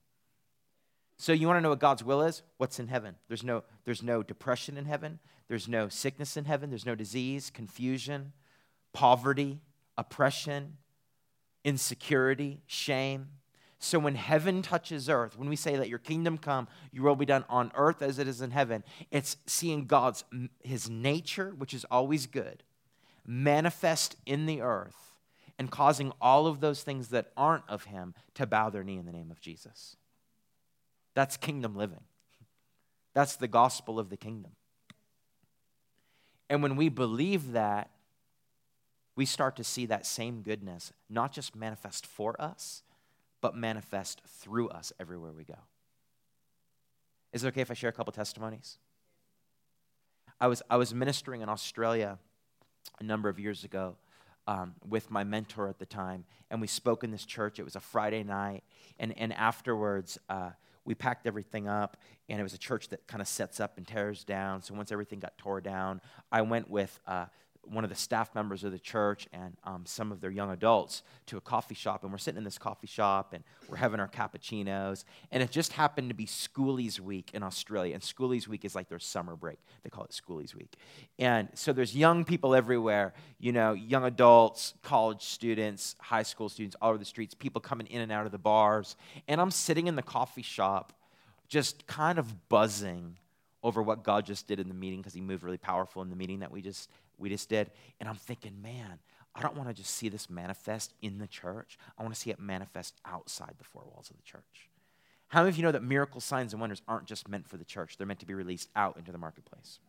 So 1.17 1.31
you 1.31 1.47
want 1.47 1.57
to 1.57 1.61
know 1.61 1.69
what 1.69 1.79
God's 1.79 2.03
will 2.03 2.21
is? 2.21 2.41
What's 2.57 2.79
in 2.79 2.87
heaven? 2.87 3.15
There's 3.27 3.43
no, 3.43 3.63
there's 3.85 4.03
no 4.03 4.23
depression 4.23 4.77
in 4.77 4.85
heaven. 4.85 5.19
There's 5.47 5.67
no 5.67 5.87
sickness 5.87 6.37
in 6.37 6.45
heaven. 6.45 6.69
There's 6.69 6.85
no 6.85 6.95
disease, 6.95 7.49
confusion 7.49 8.33
poverty, 8.93 9.59
oppression, 9.97 10.77
insecurity, 11.63 12.61
shame. 12.67 13.27
So 13.79 13.99
when 13.99 14.15
heaven 14.15 14.61
touches 14.61 15.09
earth, 15.09 15.37
when 15.37 15.49
we 15.49 15.57
say 15.57 15.75
that 15.75 15.89
your 15.89 15.99
kingdom 15.99 16.37
come, 16.37 16.67
your 16.91 17.03
will 17.03 17.15
be 17.15 17.25
done 17.25 17.43
on 17.49 17.71
earth 17.75 18.01
as 18.01 18.17
it 18.17 18.27
is 18.27 18.41
in 18.41 18.51
heaven, 18.51 18.83
it's 19.11 19.35
seeing 19.45 19.85
God's 19.85 20.23
his 20.63 20.89
nature, 20.89 21.53
which 21.57 21.73
is 21.73 21.85
always 21.91 22.25
good, 22.25 22.63
manifest 23.25 24.15
in 24.25 24.45
the 24.45 24.61
earth 24.61 25.15
and 25.59 25.69
causing 25.69 26.11
all 26.21 26.47
of 26.47 26.61
those 26.61 26.81
things 26.81 27.09
that 27.09 27.31
aren't 27.35 27.67
of 27.69 27.85
him 27.85 28.13
to 28.35 28.45
bow 28.45 28.69
their 28.69 28.83
knee 28.83 28.97
in 28.97 29.05
the 29.05 29.11
name 29.11 29.31
of 29.31 29.41
Jesus. 29.41 29.97
That's 31.13 31.37
kingdom 31.37 31.75
living. 31.75 32.01
That's 33.13 33.35
the 33.35 33.47
gospel 33.47 33.99
of 33.99 34.09
the 34.09 34.17
kingdom. 34.17 34.53
And 36.49 36.63
when 36.63 36.75
we 36.75 36.89
believe 36.89 37.51
that, 37.51 37.89
we 39.15 39.25
start 39.25 39.55
to 39.57 39.63
see 39.63 39.85
that 39.85 40.05
same 40.05 40.41
goodness 40.41 40.91
not 41.09 41.31
just 41.31 41.55
manifest 41.55 42.05
for 42.05 42.39
us, 42.41 42.83
but 43.41 43.55
manifest 43.55 44.21
through 44.25 44.69
us 44.69 44.91
everywhere 44.99 45.31
we 45.31 45.43
go. 45.43 45.57
Is 47.31 47.43
it 47.43 47.47
okay 47.49 47.61
if 47.61 47.71
I 47.71 47.73
share 47.73 47.89
a 47.89 47.93
couple 47.93 48.13
testimonies? 48.13 48.77
I 50.39 50.47
was, 50.47 50.61
I 50.69 50.77
was 50.77 50.93
ministering 50.93 51.41
in 51.41 51.49
Australia 51.49 52.17
a 52.99 53.03
number 53.03 53.29
of 53.29 53.39
years 53.39 53.63
ago 53.63 53.97
um, 54.47 54.75
with 54.87 55.09
my 55.09 55.23
mentor 55.23 55.67
at 55.67 55.79
the 55.79 55.85
time, 55.85 56.25
and 56.49 56.59
we 56.59 56.67
spoke 56.67 57.03
in 57.03 57.11
this 57.11 57.25
church. 57.25 57.59
It 57.59 57.63
was 57.63 57.75
a 57.75 57.79
Friday 57.79 58.23
night, 58.23 58.63
and, 58.99 59.17
and 59.17 59.33
afterwards, 59.33 60.17
uh, 60.29 60.49
we 60.85 60.95
packed 60.95 61.27
everything 61.27 61.67
up, 61.67 61.97
and 62.27 62.39
it 62.39 62.43
was 62.43 62.53
a 62.53 62.57
church 62.57 62.89
that 62.89 63.07
kind 63.07 63.21
of 63.21 63.27
sets 63.27 63.59
up 63.59 63.77
and 63.77 63.87
tears 63.87 64.23
down. 64.23 64.61
So 64.61 64.73
once 64.73 64.91
everything 64.91 65.19
got 65.19 65.37
tore 65.37 65.61
down, 65.61 66.01
I 66.31 66.41
went 66.41 66.69
with 66.69 66.99
uh, 67.07 67.25
one 67.65 67.83
of 67.83 67.89
the 67.89 67.95
staff 67.95 68.33
members 68.35 68.63
of 68.63 68.71
the 68.71 68.79
church 68.79 69.27
and 69.31 69.55
um, 69.63 69.83
some 69.85 70.11
of 70.11 70.21
their 70.21 70.29
young 70.29 70.51
adults 70.51 71.01
to 71.27 71.37
a 71.37 71.41
coffee 71.41 71.75
shop. 71.75 72.03
And 72.03 72.11
we're 72.11 72.17
sitting 72.17 72.37
in 72.37 72.43
this 72.43 72.57
coffee 72.57 72.87
shop 72.87 73.33
and 73.33 73.43
we're 73.69 73.77
having 73.77 73.99
our 73.99 74.07
cappuccinos. 74.07 75.05
And 75.31 75.41
it 75.41 75.51
just 75.51 75.73
happened 75.73 76.09
to 76.09 76.15
be 76.15 76.25
Schoolies 76.25 76.99
Week 76.99 77.31
in 77.33 77.43
Australia. 77.43 77.93
And 77.93 78.03
Schoolies 78.03 78.47
Week 78.47 78.65
is 78.65 78.75
like 78.75 78.89
their 78.89 78.99
summer 78.99 79.35
break. 79.35 79.59
They 79.83 79.89
call 79.89 80.03
it 80.03 80.11
Schoolies 80.11 80.53
Week. 80.53 80.75
And 81.17 81.49
so 81.53 81.73
there's 81.73 81.95
young 81.95 82.25
people 82.25 82.53
everywhere, 82.53 83.13
you 83.39 83.51
know, 83.51 83.73
young 83.73 84.03
adults, 84.03 84.73
college 84.81 85.23
students, 85.23 85.95
high 85.99 86.23
school 86.23 86.49
students, 86.49 86.75
all 86.81 86.89
over 86.89 86.97
the 86.97 87.05
streets, 87.05 87.33
people 87.33 87.61
coming 87.61 87.87
in 87.87 88.01
and 88.01 88.11
out 88.11 88.25
of 88.25 88.31
the 88.31 88.37
bars. 88.37 88.95
And 89.27 89.39
I'm 89.39 89.51
sitting 89.51 89.87
in 89.87 89.95
the 89.95 90.03
coffee 90.03 90.41
shop 90.41 90.93
just 91.47 91.87
kind 91.87 92.19
of 92.19 92.49
buzzing 92.49 93.17
over 93.63 93.81
what 93.81 94.03
God 94.03 94.25
just 94.25 94.47
did 94.47 94.59
in 94.59 94.67
the 94.67 94.73
meeting 94.73 94.99
because 94.99 95.13
he 95.13 95.21
moved 95.21 95.43
really 95.43 95.57
powerful 95.57 96.01
in 96.01 96.09
the 96.09 96.15
meeting 96.15 96.39
that 96.39 96.51
we 96.51 96.61
just 96.61 96.89
we 97.17 97.29
just 97.29 97.49
did. 97.49 97.71
And 97.99 98.09
I'm 98.09 98.15
thinking, 98.15 98.61
man, 98.61 98.99
I 99.35 99.41
don't 99.41 99.55
want 99.55 99.69
to 99.69 99.73
just 99.73 99.91
see 99.91 100.09
this 100.09 100.29
manifest 100.29 100.93
in 101.01 101.17
the 101.17 101.27
church. 101.27 101.77
I 101.97 102.03
want 102.03 102.13
to 102.13 102.19
see 102.19 102.29
it 102.29 102.39
manifest 102.39 102.95
outside 103.05 103.55
the 103.57 103.63
four 103.63 103.83
walls 103.91 104.09
of 104.09 104.17
the 104.17 104.23
church. 104.23 104.69
How 105.29 105.39
many 105.39 105.49
of 105.49 105.57
you 105.57 105.63
know 105.63 105.71
that 105.71 105.81
miracle 105.83 106.21
signs 106.21 106.53
and 106.53 106.61
wonders 106.61 106.83
aren't 106.87 107.05
just 107.05 107.27
meant 107.27 107.47
for 107.47 107.57
the 107.57 107.65
church? 107.65 107.97
They're 107.97 108.05
meant 108.05 108.19
to 108.19 108.25
be 108.27 108.35
released 108.35 108.69
out 108.75 108.97
into 108.97 109.11
the 109.11 109.17
marketplace, 109.17 109.79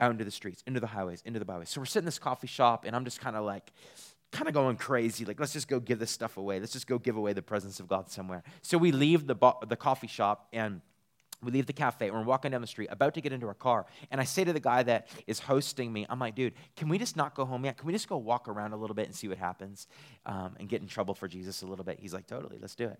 out 0.00 0.10
into 0.10 0.24
the 0.24 0.30
streets, 0.30 0.62
into 0.66 0.80
the 0.80 0.86
highways, 0.86 1.22
into 1.26 1.38
the 1.38 1.44
byways. 1.44 1.68
So 1.68 1.80
we're 1.80 1.84
sitting 1.84 2.04
in 2.04 2.06
this 2.06 2.18
coffee 2.18 2.46
shop, 2.46 2.84
and 2.86 2.96
I'm 2.96 3.04
just 3.04 3.20
kind 3.20 3.36
of 3.36 3.44
like, 3.44 3.70
kind 4.30 4.48
of 4.48 4.54
going 4.54 4.76
crazy. 4.76 5.26
Like, 5.26 5.38
let's 5.38 5.52
just 5.52 5.68
go 5.68 5.78
give 5.78 5.98
this 5.98 6.10
stuff 6.10 6.38
away. 6.38 6.58
Let's 6.58 6.72
just 6.72 6.86
go 6.86 6.98
give 6.98 7.16
away 7.16 7.34
the 7.34 7.42
presence 7.42 7.78
of 7.78 7.88
God 7.88 8.10
somewhere. 8.10 8.42
So 8.62 8.78
we 8.78 8.90
leave 8.90 9.26
the, 9.26 9.34
bo- 9.34 9.58
the 9.68 9.76
coffee 9.76 10.06
shop, 10.06 10.48
and 10.54 10.80
we 11.42 11.50
leave 11.50 11.66
the 11.66 11.72
cafe 11.72 12.08
and 12.08 12.16
we're 12.16 12.22
walking 12.24 12.50
down 12.50 12.60
the 12.60 12.66
street 12.66 12.88
about 12.90 13.14
to 13.14 13.20
get 13.20 13.32
into 13.32 13.46
our 13.46 13.54
car 13.54 13.86
and 14.10 14.20
i 14.20 14.24
say 14.24 14.44
to 14.44 14.52
the 14.52 14.60
guy 14.60 14.82
that 14.82 15.08
is 15.26 15.38
hosting 15.38 15.92
me 15.92 16.06
i'm 16.08 16.18
like 16.18 16.34
dude 16.34 16.54
can 16.76 16.88
we 16.88 16.98
just 16.98 17.16
not 17.16 17.34
go 17.34 17.44
home 17.44 17.64
yet? 17.64 17.76
Can 17.76 17.86
we 17.86 17.92
just 17.92 18.08
go 18.08 18.16
walk 18.16 18.48
around 18.48 18.72
a 18.72 18.76
little 18.76 18.94
bit 18.94 19.06
and 19.06 19.14
see 19.14 19.28
what 19.28 19.38
happens 19.38 19.86
um, 20.26 20.56
and 20.58 20.68
get 20.68 20.80
in 20.80 20.88
trouble 20.88 21.14
for 21.14 21.28
jesus 21.28 21.62
a 21.62 21.66
little 21.66 21.84
bit? 21.84 21.98
He's 22.00 22.14
like 22.14 22.26
totally 22.26 22.58
let's 22.60 22.74
do 22.74 22.86
it. 22.86 22.98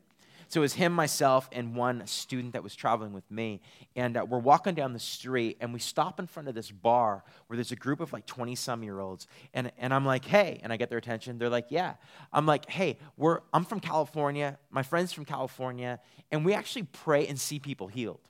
So 0.48 0.60
it 0.60 0.62
was 0.62 0.74
him 0.74 0.92
myself 0.92 1.48
and 1.52 1.74
one 1.74 2.06
student 2.06 2.52
that 2.52 2.62
was 2.62 2.74
traveling 2.74 3.12
with 3.12 3.30
me 3.30 3.60
and 3.96 4.16
uh, 4.16 4.26
we're 4.28 4.38
walking 4.38 4.74
down 4.74 4.92
the 4.92 4.98
street 4.98 5.56
and 5.60 5.72
we 5.72 5.78
stop 5.78 6.20
in 6.20 6.26
front 6.26 6.48
of 6.48 6.54
this 6.54 6.70
bar 6.70 7.24
where 7.46 7.56
there's 7.56 7.72
a 7.72 7.76
group 7.76 8.00
of 8.00 8.12
like 8.12 8.26
20 8.26 8.54
some 8.56 8.82
year 8.82 9.00
olds 9.00 9.26
and, 9.54 9.72
and 9.78 9.94
i'm 9.94 10.04
like 10.04 10.24
hey 10.24 10.60
and 10.62 10.72
i 10.72 10.76
get 10.76 10.90
their 10.90 10.98
attention 10.98 11.38
they're 11.38 11.48
like 11.48 11.66
yeah. 11.70 11.94
I'm 12.32 12.44
like 12.44 12.68
hey 12.68 12.98
we're 13.16 13.40
i'm 13.54 13.64
from 13.64 13.80
california 13.80 14.58
my 14.70 14.82
friends 14.82 15.12
from 15.12 15.24
california 15.24 16.00
and 16.30 16.44
we 16.44 16.54
actually 16.54 16.82
pray 16.82 17.26
and 17.26 17.40
see 17.40 17.58
people 17.58 17.86
healed 17.86 18.28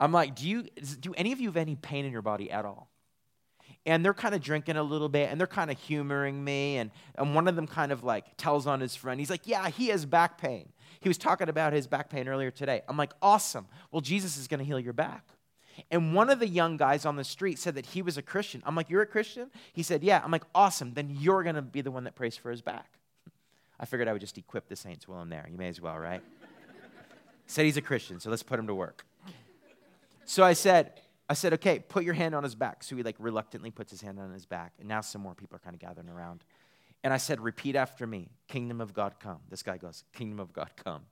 I'm 0.00 0.12
like, 0.12 0.34
do 0.34 0.48
you 0.48 0.62
do 1.00 1.12
any 1.14 1.32
of 1.32 1.40
you 1.40 1.48
have 1.48 1.58
any 1.58 1.76
pain 1.76 2.06
in 2.06 2.12
your 2.12 2.22
body 2.22 2.50
at 2.50 2.64
all? 2.64 2.88
And 3.86 4.04
they're 4.04 4.14
kind 4.14 4.34
of 4.34 4.42
drinking 4.42 4.76
a 4.76 4.82
little 4.82 5.08
bit 5.08 5.30
and 5.30 5.38
they're 5.38 5.46
kind 5.46 5.70
of 5.70 5.78
humoring 5.78 6.42
me. 6.42 6.78
And, 6.78 6.90
and 7.14 7.34
one 7.34 7.48
of 7.48 7.56
them 7.56 7.66
kind 7.66 7.92
of 7.92 8.02
like 8.02 8.36
tells 8.36 8.66
on 8.66 8.80
his 8.80 8.96
friend, 8.96 9.20
he's 9.20 9.30
like, 9.30 9.46
Yeah, 9.46 9.68
he 9.68 9.88
has 9.88 10.06
back 10.06 10.38
pain. 10.38 10.70
He 11.00 11.08
was 11.08 11.18
talking 11.18 11.48
about 11.48 11.72
his 11.72 11.86
back 11.86 12.10
pain 12.10 12.28
earlier 12.28 12.50
today. 12.50 12.82
I'm 12.88 12.96
like, 12.96 13.12
Awesome. 13.20 13.66
Well, 13.90 14.00
Jesus 14.00 14.36
is 14.36 14.48
going 14.48 14.58
to 14.58 14.64
heal 14.64 14.80
your 14.80 14.92
back. 14.92 15.24
And 15.90 16.14
one 16.14 16.28
of 16.28 16.40
the 16.40 16.48
young 16.48 16.76
guys 16.76 17.06
on 17.06 17.16
the 17.16 17.24
street 17.24 17.58
said 17.58 17.74
that 17.76 17.86
he 17.86 18.02
was 18.02 18.18
a 18.18 18.22
Christian. 18.22 18.62
I'm 18.66 18.74
like, 18.74 18.90
You're 18.90 19.02
a 19.02 19.06
Christian? 19.06 19.50
He 19.72 19.82
said, 19.82 20.02
Yeah. 20.02 20.20
I'm 20.24 20.30
like, 20.30 20.44
Awesome. 20.54 20.94
Then 20.94 21.16
you're 21.18 21.42
going 21.42 21.56
to 21.56 21.62
be 21.62 21.80
the 21.82 21.90
one 21.90 22.04
that 22.04 22.14
prays 22.14 22.36
for 22.36 22.50
his 22.50 22.62
back. 22.62 22.98
I 23.78 23.86
figured 23.86 24.08
I 24.08 24.12
would 24.12 24.20
just 24.20 24.36
equip 24.36 24.68
the 24.68 24.76
saints 24.76 25.08
while 25.08 25.20
I'm 25.20 25.30
there. 25.30 25.46
You 25.50 25.56
may 25.56 25.68
as 25.68 25.80
well, 25.80 25.98
right? 25.98 26.22
said 27.46 27.64
he's 27.64 27.78
a 27.78 27.82
Christian, 27.82 28.20
so 28.20 28.28
let's 28.28 28.42
put 28.42 28.58
him 28.58 28.66
to 28.66 28.74
work. 28.74 29.06
So 30.30 30.44
I 30.44 30.52
said, 30.52 30.92
I 31.28 31.34
said, 31.34 31.54
okay, 31.54 31.80
put 31.80 32.04
your 32.04 32.14
hand 32.14 32.36
on 32.36 32.44
his 32.44 32.54
back. 32.54 32.84
So 32.84 32.94
he 32.94 33.02
like 33.02 33.16
reluctantly 33.18 33.72
puts 33.72 33.90
his 33.90 34.00
hand 34.00 34.20
on 34.20 34.32
his 34.32 34.46
back. 34.46 34.74
And 34.78 34.86
now 34.86 35.00
some 35.00 35.20
more 35.20 35.34
people 35.34 35.56
are 35.56 35.58
kind 35.58 35.74
of 35.74 35.80
gathering 35.80 36.08
around. 36.08 36.44
And 37.02 37.12
I 37.12 37.16
said, 37.16 37.40
repeat 37.40 37.74
after 37.74 38.06
me 38.06 38.28
Kingdom 38.46 38.80
of 38.80 38.94
God 38.94 39.16
come. 39.18 39.38
This 39.48 39.64
guy 39.64 39.76
goes, 39.76 40.04
Kingdom 40.12 40.38
of 40.38 40.52
God 40.52 40.70
come. 40.76 41.02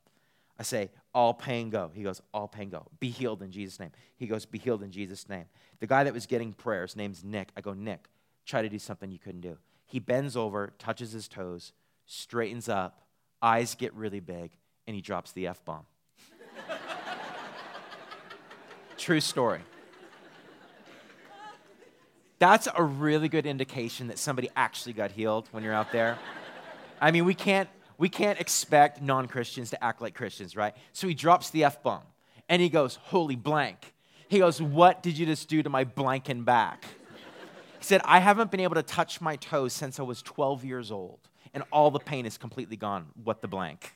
I 0.57 0.63
say, 0.63 0.93
all 1.13 1.35
pain 1.35 1.69
go. 1.69 1.91
He 1.93 2.05
goes, 2.05 2.23
all 2.33 2.47
pain 2.47 2.71
go. 2.71 2.87
Be 3.01 3.11
healed 3.11 3.43
in 3.43 3.51
Jesus' 3.51 3.81
name. 3.81 3.91
He 4.15 4.29
goes, 4.29 4.47
be 4.47 4.57
healed 4.57 4.85
in 4.85 4.93
Jesus' 4.93 5.29
name. 5.29 5.47
The 5.81 5.89
guy 5.89 6.05
that 6.05 6.15
was 6.15 6.27
getting 6.27 6.53
prayers, 6.53 6.95
name's 6.95 7.25
Nick. 7.25 7.49
I 7.57 7.61
go, 7.61 7.73
Nick, 7.73 8.07
try 8.47 8.63
to 8.63 8.69
do 8.69 8.79
something 8.79 9.11
you 9.11 9.19
couldn't 9.19 9.41
do. 9.41 9.59
He 9.85 9.99
bends 9.99 10.37
over, 10.37 10.75
touches 10.79 11.11
his 11.11 11.27
toes, 11.27 11.73
straightens 12.07 12.69
up, 12.69 13.01
eyes 13.43 13.75
get 13.75 13.93
really 13.95 14.21
big, 14.21 14.53
and 14.87 14.95
he 14.95 15.03
drops 15.03 15.33
the 15.33 15.49
F 15.49 15.65
bomb. 15.65 15.87
True 19.09 19.21
story. 19.23 19.61
That's 22.39 22.69
a 22.77 22.85
really 22.85 23.31
good 23.31 23.47
indication 23.47 24.09
that 24.09 24.19
somebody 24.19 24.51
actually 24.55 24.93
got 24.93 25.13
healed 25.13 25.49
when 25.51 25.65
you're 25.65 25.73
out 25.73 25.93
there. 25.93 26.19
I 27.01 27.11
mean, 27.11 27.25
we 27.25 27.33
can't, 27.33 27.71
we 27.97 28.11
can't 28.11 28.39
expect 28.39 29.01
non 29.01 29.27
Christians 29.27 29.71
to 29.71 29.83
act 29.83 30.03
like 30.03 30.15
Christians, 30.15 30.57
right? 30.57 30.75
So 30.93 31.09
he 31.09 31.15
drops 31.15 31.49
the 31.49 31.65
F 31.65 31.83
bomb 31.83 32.03
and 32.51 32.61
he 32.61 32.69
goes, 32.69 32.97
Holy 32.97 33.35
blank. 33.35 33.95
He 34.29 34.41
goes, 34.41 34.61
What 34.61 35.03
did 35.03 35.17
you 35.17 35.25
just 35.25 35.49
do 35.49 35.63
to 35.63 35.71
my 35.71 35.87
blanking 35.87 36.45
back? 36.45 36.85
He 37.79 37.85
said, 37.85 38.03
I 38.05 38.19
haven't 38.19 38.51
been 38.51 38.61
able 38.61 38.75
to 38.75 38.83
touch 38.83 39.23
my 39.23 39.37
toes 39.37 39.73
since 39.73 39.99
I 39.99 40.03
was 40.03 40.21
12 40.21 40.67
years 40.67 40.93
old, 40.93 41.21
and 41.55 41.65
all 41.73 41.91
the 41.91 41.99
pain 41.99 42.27
is 42.27 42.37
completely 42.37 42.77
gone. 42.77 43.07
What 43.25 43.41
the 43.41 43.49
blank? 43.49 43.95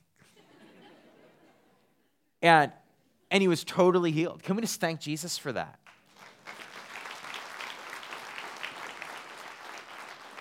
And, 2.41 2.73
and 3.33 3.41
he 3.41 3.49
was 3.49 3.65
totally 3.65 4.13
healed. 4.13 4.43
Can 4.43 4.57
we 4.57 4.63
just 4.63 4.79
thank 4.79 5.01
Jesus 5.01 5.39
for 5.39 5.53
that? 5.53 5.81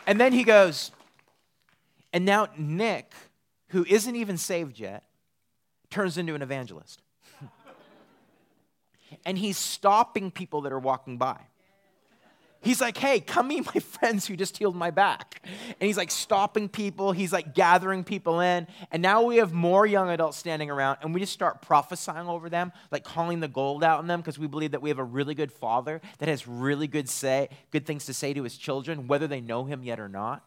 And 0.06 0.20
then 0.20 0.34
he 0.34 0.44
goes, 0.44 0.92
and 2.12 2.26
now 2.26 2.50
Nick, 2.58 3.14
who 3.70 3.86
isn't 3.86 4.16
even 4.16 4.38
saved 4.38 4.78
yet, 4.78 5.06
turns 5.90 6.18
into 6.18 6.36
an 6.36 6.42
evangelist. 6.42 7.02
and 9.26 9.38
he's 9.38 9.58
stopping 9.58 10.30
people 10.30 10.62
that 10.62 10.74
are 10.74 10.80
walking 10.80 11.18
by. 11.18 11.38
He's 12.62 12.80
like, 12.80 12.96
hey, 12.98 13.20
come 13.20 13.48
meet 13.48 13.66
my 13.66 13.80
friends 13.82 14.28
who 14.28 14.36
just 14.36 14.58
healed 14.58 14.76
my 14.76 14.92
back. 14.92 15.42
And 15.44 15.88
he's 15.88 15.98
like 15.98 16.12
stopping 16.12 16.70
people, 16.70 17.12
he's 17.12 17.34
like 17.34 17.56
gathering 17.56 18.04
people 18.04 18.40
in. 18.40 18.68
And 18.92 19.02
now 19.02 19.24
we 19.24 19.38
have 19.38 19.52
more 19.52 19.86
young 19.86 20.10
adults 20.10 20.38
standing 20.38 20.70
around, 20.70 21.00
and 21.02 21.14
we 21.14 21.20
just 21.20 21.34
start 21.34 21.62
prophesying 21.62 22.28
over 22.28 22.50
them, 22.50 22.72
like 22.92 23.04
calling 23.04 23.40
the 23.40 23.48
gold 23.48 23.84
out 23.84 24.00
in 24.00 24.08
them, 24.08 24.22
because 24.22 24.38
we 24.38 24.48
believe 24.48 24.72
that 24.72 24.82
we 24.82 24.90
have 24.90 25.00
a 25.00 25.04
really 25.04 25.34
good 25.34 25.52
father 25.52 26.02
that 26.20 26.30
has 26.30 26.48
really 26.48 26.88
good 26.88 27.10
say, 27.10 27.50
good 27.72 27.86
things 27.86 28.06
to 28.06 28.14
say 28.14 28.34
to 28.34 28.44
his 28.44 28.58
children, 28.58 29.08
whether 29.08 29.28
they 29.28 29.42
know 29.42 29.66
him 29.66 29.84
yet 29.84 30.00
or 30.00 30.08
not. 30.08 30.46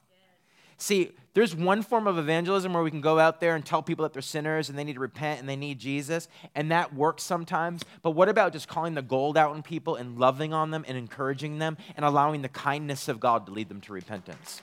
See, 0.76 1.12
there's 1.34 1.54
one 1.54 1.82
form 1.82 2.06
of 2.06 2.16
evangelism 2.16 2.72
where 2.72 2.82
we 2.82 2.90
can 2.90 3.00
go 3.00 3.18
out 3.18 3.40
there 3.40 3.56
and 3.56 3.64
tell 3.64 3.82
people 3.82 4.04
that 4.04 4.12
they're 4.12 4.22
sinners 4.22 4.68
and 4.68 4.78
they 4.78 4.84
need 4.84 4.94
to 4.94 5.00
repent 5.00 5.40
and 5.40 5.48
they 5.48 5.56
need 5.56 5.78
Jesus, 5.80 6.28
and 6.54 6.70
that 6.70 6.94
works 6.94 7.22
sometimes. 7.24 7.82
But 8.02 8.12
what 8.12 8.28
about 8.28 8.52
just 8.52 8.68
calling 8.68 8.94
the 8.94 9.02
gold 9.02 9.36
out 9.36 9.54
in 9.56 9.62
people 9.62 9.96
and 9.96 10.18
loving 10.18 10.52
on 10.52 10.70
them 10.70 10.84
and 10.86 10.96
encouraging 10.96 11.58
them 11.58 11.76
and 11.96 12.04
allowing 12.04 12.42
the 12.42 12.48
kindness 12.48 13.08
of 13.08 13.18
God 13.18 13.46
to 13.46 13.52
lead 13.52 13.68
them 13.68 13.80
to 13.82 13.92
repentance? 13.92 14.60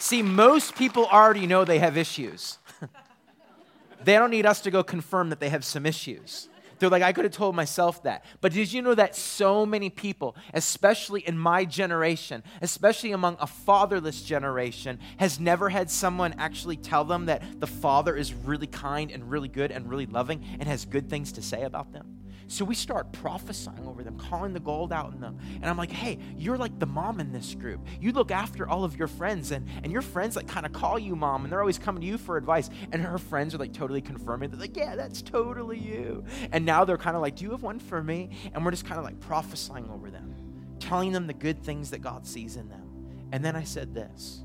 See, 0.00 0.22
most 0.22 0.74
people 0.76 1.06
already 1.06 1.46
know 1.46 1.64
they 1.64 1.78
have 1.78 1.96
issues. 1.96 2.58
they 4.04 4.14
don't 4.14 4.30
need 4.30 4.46
us 4.46 4.60
to 4.62 4.70
go 4.70 4.82
confirm 4.82 5.30
that 5.30 5.40
they 5.40 5.48
have 5.48 5.64
some 5.64 5.86
issues. 5.86 6.48
They're 6.78 6.90
like, 6.90 7.02
I 7.02 7.12
could 7.12 7.24
have 7.24 7.32
told 7.32 7.54
myself 7.54 8.02
that. 8.04 8.24
But 8.40 8.52
did 8.52 8.72
you 8.72 8.82
know 8.82 8.94
that 8.94 9.16
so 9.16 9.66
many 9.66 9.90
people, 9.90 10.36
especially 10.54 11.26
in 11.26 11.38
my 11.38 11.64
generation, 11.64 12.42
especially 12.62 13.12
among 13.12 13.36
a 13.40 13.46
fatherless 13.46 14.22
generation, 14.22 14.98
has 15.18 15.40
never 15.40 15.68
had 15.68 15.90
someone 15.90 16.34
actually 16.38 16.76
tell 16.76 17.04
them 17.04 17.26
that 17.26 17.60
the 17.60 17.66
father 17.66 18.16
is 18.16 18.32
really 18.34 18.66
kind 18.66 19.10
and 19.10 19.30
really 19.30 19.48
good 19.48 19.70
and 19.70 19.88
really 19.88 20.06
loving 20.06 20.44
and 20.58 20.68
has 20.68 20.84
good 20.84 21.08
things 21.08 21.32
to 21.32 21.42
say 21.42 21.62
about 21.62 21.92
them? 21.92 22.17
So 22.50 22.64
we 22.64 22.74
start 22.74 23.12
prophesying 23.12 23.86
over 23.86 24.02
them, 24.02 24.18
calling 24.18 24.54
the 24.54 24.60
gold 24.60 24.90
out 24.90 25.12
in 25.12 25.20
them. 25.20 25.38
And 25.56 25.66
I'm 25.66 25.76
like, 25.76 25.92
hey, 25.92 26.18
you're 26.36 26.56
like 26.56 26.78
the 26.78 26.86
mom 26.86 27.20
in 27.20 27.30
this 27.30 27.54
group. 27.54 27.86
You 28.00 28.12
look 28.12 28.30
after 28.30 28.66
all 28.66 28.84
of 28.84 28.96
your 28.96 29.06
friends, 29.06 29.50
and, 29.52 29.68
and 29.82 29.92
your 29.92 30.00
friends 30.00 30.34
like 30.34 30.48
kind 30.48 30.64
of 30.64 30.72
call 30.72 30.98
you 30.98 31.14
mom, 31.14 31.44
and 31.44 31.52
they're 31.52 31.60
always 31.60 31.78
coming 31.78 32.00
to 32.00 32.06
you 32.06 32.16
for 32.16 32.38
advice. 32.38 32.70
And 32.90 33.02
her 33.02 33.18
friends 33.18 33.54
are 33.54 33.58
like 33.58 33.74
totally 33.74 34.00
confirming. 34.00 34.50
They're 34.50 34.58
like, 34.58 34.76
yeah, 34.78 34.96
that's 34.96 35.20
totally 35.20 35.78
you. 35.78 36.24
And 36.50 36.64
now 36.64 36.86
they're 36.86 36.96
kind 36.96 37.16
of 37.16 37.22
like, 37.22 37.36
do 37.36 37.44
you 37.44 37.50
have 37.50 37.62
one 37.62 37.78
for 37.78 38.02
me? 38.02 38.30
And 38.54 38.64
we're 38.64 38.70
just 38.70 38.86
kind 38.86 38.98
of 38.98 39.04
like 39.04 39.20
prophesying 39.20 39.90
over 39.90 40.10
them, 40.10 40.34
telling 40.80 41.12
them 41.12 41.26
the 41.26 41.34
good 41.34 41.62
things 41.62 41.90
that 41.90 42.00
God 42.00 42.26
sees 42.26 42.56
in 42.56 42.70
them. 42.70 43.28
And 43.30 43.44
then 43.44 43.56
I 43.56 43.64
said 43.64 43.94
this. 43.94 44.42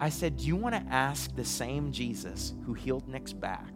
I 0.00 0.08
said, 0.08 0.38
Do 0.38 0.46
you 0.46 0.56
want 0.56 0.74
to 0.74 0.92
ask 0.92 1.36
the 1.36 1.44
same 1.44 1.92
Jesus 1.92 2.54
who 2.64 2.72
healed 2.72 3.06
Nick's 3.08 3.32
back 3.32 3.73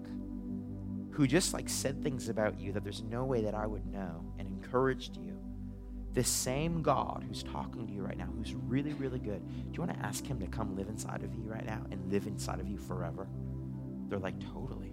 who 1.18 1.26
just 1.26 1.52
like 1.52 1.68
said 1.68 2.00
things 2.00 2.28
about 2.28 2.61
you 2.61 2.70
that 2.70 2.85
there's 2.85 3.02
no 3.02 3.24
way 3.24 3.42
that 3.42 3.52
I 3.52 3.66
would 3.66 3.85
know 3.87 4.24
and 4.38 4.46
encouraged 4.46 5.16
you, 5.16 5.37
the 6.14 6.22
same 6.22 6.81
God 6.81 7.24
who's 7.26 7.42
talking 7.42 7.88
to 7.88 7.92
you 7.92 8.02
right 8.02 8.16
now, 8.16 8.28
who's 8.37 8.54
really, 8.54 8.92
really 8.92 9.18
good, 9.18 9.44
do 9.44 9.72
you 9.72 9.85
want 9.85 9.98
to 9.98 10.07
ask 10.07 10.24
him 10.24 10.38
to 10.38 10.46
come 10.46 10.76
live 10.76 10.88
inside 10.88 11.24
of 11.24 11.35
you 11.35 11.42
right 11.42 11.66
now 11.66 11.85
and 11.90 12.09
live 12.09 12.28
inside 12.28 12.61
of 12.61 12.68
you 12.68 12.78
forever? 12.78 13.26
They're 14.07 14.20
like, 14.20 14.38
totally. 14.52 14.92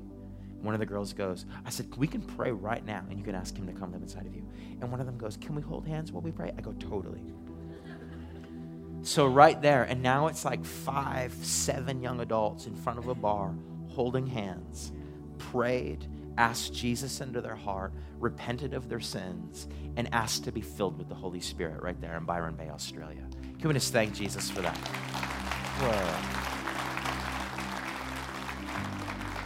One 0.61 0.73
of 0.73 0.79
the 0.79 0.87
girls 0.87 1.13
goes, 1.13 1.45
I 1.63 1.69
said, 1.69 1.95
we 1.95 2.07
can 2.07 2.23
pray 2.23 2.51
right 2.51 2.83
now 2.83 3.05
and 3.07 3.19
you 3.19 3.23
can 3.23 3.35
ask 3.35 3.55
him 3.55 3.67
to 3.67 3.73
come 3.73 3.91
live 3.91 4.01
inside 4.01 4.25
of 4.25 4.33
you. 4.33 4.49
And 4.81 4.89
one 4.89 4.99
of 4.99 5.05
them 5.05 5.19
goes, 5.19 5.37
can 5.37 5.53
we 5.53 5.61
hold 5.61 5.85
hands 5.85 6.11
while 6.11 6.23
we 6.23 6.31
pray? 6.31 6.51
I 6.57 6.61
go, 6.61 6.73
totally. 6.79 7.21
So, 9.03 9.27
right 9.27 9.61
there, 9.61 9.83
and 9.83 10.01
now 10.01 10.25
it's 10.25 10.43
like 10.43 10.65
five, 10.65 11.35
seven 11.43 12.01
young 12.01 12.19
adults 12.21 12.65
in 12.65 12.73
front 12.73 12.97
of 12.97 13.09
a 13.09 13.13
bar 13.13 13.53
holding 13.89 14.25
hands, 14.25 14.91
prayed, 15.37 16.07
asked 16.37 16.73
Jesus 16.73 17.21
into 17.21 17.41
their 17.41 17.55
heart, 17.55 17.93
repented 18.19 18.73
of 18.73 18.89
their 18.89 18.99
sins, 18.99 19.67
and 19.95 20.13
asked 20.13 20.43
to 20.45 20.51
be 20.51 20.61
filled 20.61 20.97
with 20.97 21.09
the 21.09 21.15
Holy 21.15 21.39
Spirit 21.39 21.81
right 21.81 21.99
there 22.01 22.17
in 22.17 22.25
Byron 22.25 22.55
Bay, 22.55 22.69
Australia. 22.69 23.23
Can 23.59 23.67
we 23.69 23.73
just 23.73 23.93
thank 23.93 24.13
Jesus 24.13 24.49
for 24.49 24.61
that? 24.61 24.77
Whoa. 25.77 26.45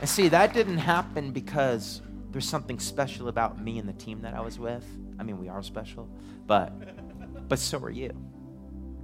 And 0.02 0.10
see, 0.10 0.30
that 0.30 0.54
didn't 0.54 0.78
happen 0.78 1.32
because 1.32 2.02
there's 2.32 2.48
something 2.48 2.80
special 2.80 3.28
about 3.28 3.62
me 3.62 3.80
and 3.80 3.90
the 3.90 3.94
team 3.94 4.22
that 4.22 4.34
I 4.34 4.42
was 4.42 4.58
with. 4.58 4.86
I 5.20 5.24
mean, 5.24 5.40
we 5.40 5.50
are 5.50 5.62
special, 5.62 6.10
but 6.48 6.72
but 7.50 7.60
so 7.60 7.80
are 7.80 7.90
you. 7.90 8.12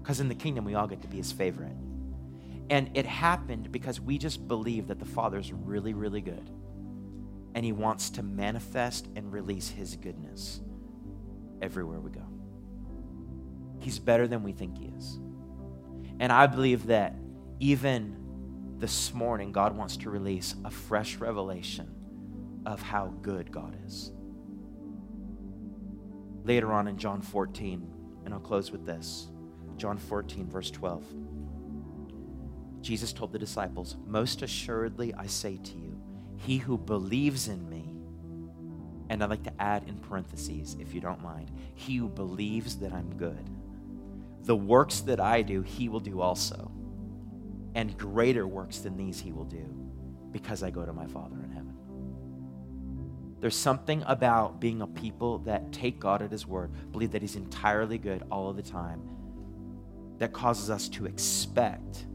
Because 0.02 0.20
in 0.20 0.30
the 0.30 0.36
kingdom, 0.36 0.66
we 0.66 0.76
all 0.76 0.88
get 0.88 1.02
to 1.02 1.08
be 1.08 1.18
his 1.18 1.32
favorite. 1.32 1.76
And 2.70 2.92
it 2.94 3.06
happened 3.06 3.72
because 3.72 4.00
we 4.00 4.18
just 4.18 4.48
believe 4.48 4.88
that 4.88 5.00
the 5.00 5.06
Father's 5.06 5.52
really, 5.52 5.94
really 5.94 6.22
good 6.22 6.50
and 7.56 7.66
He 7.66 7.72
wants 7.72 8.12
to 8.12 8.24
manifest 8.24 9.08
and 9.16 9.34
release 9.34 9.70
His 9.70 9.96
goodness 9.96 10.62
everywhere 11.62 12.00
we 12.00 12.12
go. 12.12 12.28
He's 13.80 13.98
better 13.98 14.28
than 14.28 14.44
we 14.44 14.52
think 14.52 14.78
He 14.78 14.92
is. 14.96 15.20
And 16.20 16.32
I 16.32 16.46
believe 16.48 16.88
that 16.88 17.16
even 17.60 18.18
this 18.78 19.14
morning, 19.14 19.52
God 19.52 19.76
wants 19.76 19.98
to 19.98 20.10
release 20.10 20.54
a 20.66 20.70
fresh 20.70 21.16
revelation 21.16 21.90
of 22.66 22.82
how 22.82 23.14
good 23.22 23.52
God 23.52 23.78
is. 23.86 24.12
Later 26.44 26.74
on 26.74 26.88
in 26.88 26.98
John 26.98 27.22
14, 27.22 27.92
and 28.26 28.34
I'll 28.34 28.40
close 28.40 28.72
with 28.72 28.86
this 28.86 29.30
John 29.78 29.98
14, 29.98 30.50
verse 30.50 30.72
12. 30.72 31.06
Jesus 32.82 33.14
told 33.14 33.32
the 33.32 33.40
disciples, 33.40 33.96
Most 34.06 34.42
assuredly 34.42 35.14
I 35.14 35.26
say 35.26 35.58
to 35.58 35.78
you, 35.78 35.95
he 36.38 36.58
who 36.58 36.78
believes 36.78 37.48
in 37.48 37.70
me, 37.70 37.96
and 39.10 39.24
I'd 39.24 39.30
like 39.30 39.44
to 39.44 39.62
add 39.62 39.88
in 39.88 39.98
parentheses, 39.98 40.76
if 40.80 40.94
you 40.94 41.02
don't 41.02 41.22
mind, 41.22 41.52
he 41.74 41.98
who 41.98 42.10
believes 42.10 42.78
that 42.78 42.94
I'm 42.94 43.16
good, 43.18 43.50
the 44.44 44.56
works 44.56 45.02
that 45.02 45.20
I 45.20 45.42
do, 45.42 45.62
he 45.62 45.90
will 45.90 46.00
do 46.00 46.22
also. 46.22 46.72
And 47.74 47.98
greater 47.98 48.48
works 48.48 48.80
than 48.80 48.96
these 48.96 49.20
he 49.20 49.32
will 49.32 49.46
do 49.46 49.66
because 50.32 50.64
I 50.64 50.70
go 50.70 50.86
to 50.86 50.94
my 50.94 51.08
Father 51.08 51.36
in 51.44 51.50
heaven. 51.50 51.74
There's 53.42 53.56
something 53.56 54.04
about 54.08 54.60
being 54.60 54.82
a 54.82 54.88
people 54.88 55.40
that 55.40 55.72
take 55.72 56.00
God 56.00 56.22
at 56.22 56.32
his 56.32 56.48
word, 56.48 56.72
believe 56.92 57.12
that 57.12 57.22
he's 57.22 57.36
entirely 57.36 57.98
good 57.98 58.24
all 58.32 58.50
of 58.50 58.56
the 58.56 58.64
time, 58.64 59.02
that 60.20 60.32
causes 60.32 60.70
us 60.70 60.88
to 60.90 61.06
expect 61.06 62.06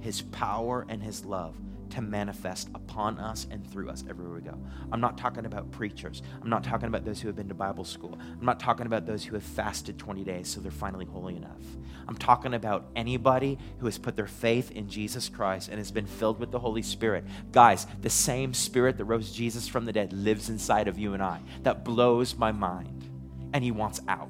his 0.00 0.22
power 0.22 0.86
and 0.88 1.02
his 1.02 1.24
love 1.24 1.56
to 1.92 2.02
manifest 2.02 2.68
upon 2.74 3.18
us 3.18 3.46
and 3.50 3.66
through 3.70 3.88
us 3.88 4.04
everywhere 4.08 4.34
we 4.34 4.40
go. 4.42 4.58
I'm 4.90 5.00
not 5.00 5.16
talking 5.16 5.46
about 5.46 5.70
preachers. 5.70 6.22
I'm 6.42 6.50
not 6.50 6.64
talking 6.64 6.88
about 6.88 7.04
those 7.04 7.20
who 7.20 7.28
have 7.28 7.36
been 7.36 7.48
to 7.48 7.54
Bible 7.54 7.84
school. 7.84 8.18
I'm 8.20 8.44
not 8.44 8.60
talking 8.60 8.86
about 8.86 9.06
those 9.06 9.24
who 9.24 9.34
have 9.34 9.42
fasted 9.42 9.98
20 9.98 10.24
days 10.24 10.48
so 10.48 10.60
they're 10.60 10.70
finally 10.70 11.04
holy 11.04 11.36
enough. 11.36 11.62
I'm 12.08 12.16
talking 12.16 12.54
about 12.54 12.86
anybody 12.96 13.58
who 13.78 13.86
has 13.86 13.98
put 13.98 14.16
their 14.16 14.26
faith 14.26 14.70
in 14.72 14.88
Jesus 14.88 15.28
Christ 15.28 15.68
and 15.68 15.78
has 15.78 15.90
been 15.92 16.06
filled 16.06 16.40
with 16.40 16.50
the 16.50 16.58
Holy 16.58 16.82
Spirit. 16.82 17.24
Guys, 17.52 17.86
the 18.00 18.10
same 18.10 18.52
Spirit 18.54 18.96
that 18.98 19.04
rose 19.04 19.32
Jesus 19.32 19.68
from 19.68 19.84
the 19.84 19.92
dead 19.92 20.12
lives 20.12 20.48
inside 20.48 20.88
of 20.88 20.98
you 20.98 21.14
and 21.14 21.22
I. 21.22 21.40
That 21.62 21.84
blows 21.84 22.36
my 22.36 22.52
mind. 22.52 23.08
and 23.52 23.62
he 23.62 23.70
wants 23.70 24.00
out. 24.08 24.28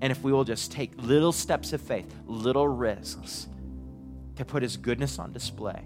And 0.00 0.12
if 0.12 0.22
we 0.22 0.32
will 0.32 0.44
just 0.44 0.70
take 0.70 0.92
little 0.98 1.32
steps 1.32 1.72
of 1.72 1.80
faith, 1.80 2.14
little 2.26 2.68
risks 2.68 3.48
to 4.38 4.44
put 4.44 4.62
his 4.62 4.76
goodness 4.76 5.18
on 5.18 5.32
display, 5.32 5.84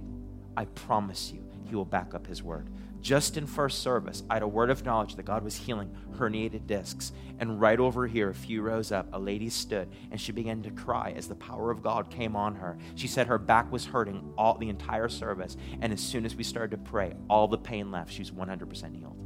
I 0.56 0.66
promise 0.66 1.32
you, 1.32 1.42
he 1.68 1.74
will 1.74 1.86
back 1.86 2.14
up 2.14 2.26
his 2.26 2.42
word. 2.42 2.68
Just 3.00 3.36
in 3.36 3.46
first 3.46 3.82
service, 3.82 4.22
I 4.30 4.34
had 4.34 4.42
a 4.42 4.48
word 4.48 4.70
of 4.70 4.84
knowledge 4.84 5.16
that 5.16 5.24
God 5.24 5.42
was 5.42 5.56
healing 5.56 5.92
herniated 6.16 6.66
discs. 6.66 7.12
And 7.40 7.60
right 7.60 7.80
over 7.80 8.06
here, 8.06 8.28
a 8.28 8.34
few 8.34 8.62
rows 8.62 8.92
up, 8.92 9.08
a 9.12 9.18
lady 9.18 9.48
stood 9.48 9.88
and 10.10 10.20
she 10.20 10.30
began 10.30 10.62
to 10.62 10.70
cry 10.70 11.12
as 11.16 11.26
the 11.26 11.34
power 11.34 11.70
of 11.70 11.82
God 11.82 12.10
came 12.10 12.36
on 12.36 12.54
her. 12.54 12.78
She 12.94 13.08
said 13.08 13.26
her 13.26 13.38
back 13.38 13.72
was 13.72 13.86
hurting 13.86 14.32
all 14.38 14.56
the 14.56 14.68
entire 14.68 15.08
service. 15.08 15.56
And 15.80 15.92
as 15.92 16.00
soon 16.00 16.24
as 16.24 16.36
we 16.36 16.44
started 16.44 16.76
to 16.76 16.90
pray, 16.90 17.14
all 17.28 17.48
the 17.48 17.58
pain 17.58 17.90
left. 17.90 18.12
She 18.12 18.20
was 18.20 18.30
100% 18.30 18.94
healed. 18.94 19.16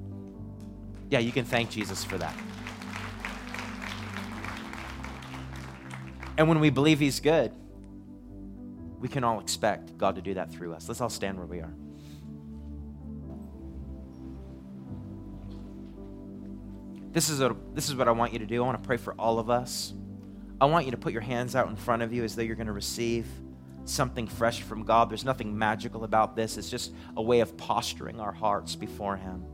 Yeah, 1.11 1.19
you 1.19 1.33
can 1.33 1.45
thank 1.45 1.71
Jesus 1.71 2.03
for 2.03 2.17
that. 2.17 2.35
And 6.39 6.49
when 6.49 6.61
we 6.61 6.71
believe 6.71 7.01
He's 7.01 7.21
good, 7.21 7.53
we 9.01 9.09
can 9.09 9.25
all 9.25 9.41
expect 9.41 9.97
God 9.99 10.17
to 10.17 10.23
do 10.23 10.35
that 10.35 10.53
through 10.53 10.75
us. 10.75 10.89
Let's 10.89 11.01
all 11.01 11.11
stand 11.11 11.39
where 11.39 11.47
we 11.47 11.61
are. 11.61 11.73
This 17.13 17.31
is, 17.31 17.41
a, 17.41 17.57
this 17.73 17.89
is 17.89 17.95
what 17.95 18.09
I 18.09 18.11
want 18.11 18.35
you 18.35 18.39
to 18.41 18.47
do. 18.47 18.63
I 18.63 18.67
want 18.67 18.83
to 18.83 18.87
pray 18.87 18.99
for 18.99 19.15
all 19.19 19.39
of 19.39 19.49
us. 19.49 19.95
I 20.61 20.67
want 20.67 20.85
you 20.85 20.91
to 20.91 20.99
put 20.99 21.13
your 21.13 21.23
hands 21.23 21.57
out 21.57 21.69
in 21.69 21.77
front 21.77 22.03
of 22.03 22.13
you 22.13 22.25
as 22.25 22.37
though 22.37 22.43
you're 22.43 22.57
going 22.57 22.67
to 22.67 22.75
receive 22.75 23.27
something 23.85 24.27
fresh 24.27 24.63
from 24.63 24.85
God. 24.85 25.11
There's 25.11 25.25
nothing 25.25 25.57
magical 25.57 26.05
about 26.05 26.37
this, 26.37 26.57
it's 26.57 26.71
just 26.71 26.93
a 27.17 27.23
way 27.23 27.41
of 27.41 27.57
posturing 27.57 28.21
our 28.21 28.33
hearts 28.33 28.77
before 28.77 29.17
Him. 29.17 29.45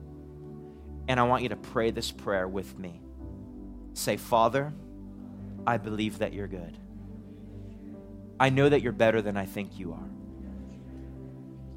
And 1.09 1.21
I 1.21 1.25
want 1.25 1.43
you 1.43 1.51
to 1.51 1.57
pray 1.57 1.91
this 1.91 2.11
prayer 2.11 2.49
with 2.49 2.79
me. 2.79 3.01
Say, 3.95 4.17
Father, 4.17 4.73
I 5.67 5.77
believe 5.77 6.19
that 6.19 6.33
you're 6.33 6.49
good. 6.49 6.79
I 8.43 8.49
know 8.49 8.69
that 8.69 8.83
you're 8.83 8.91
better 8.91 9.23
than 9.23 9.37
I 9.37 9.47
think 9.47 9.79
you 9.79 9.93
are, 9.93 10.11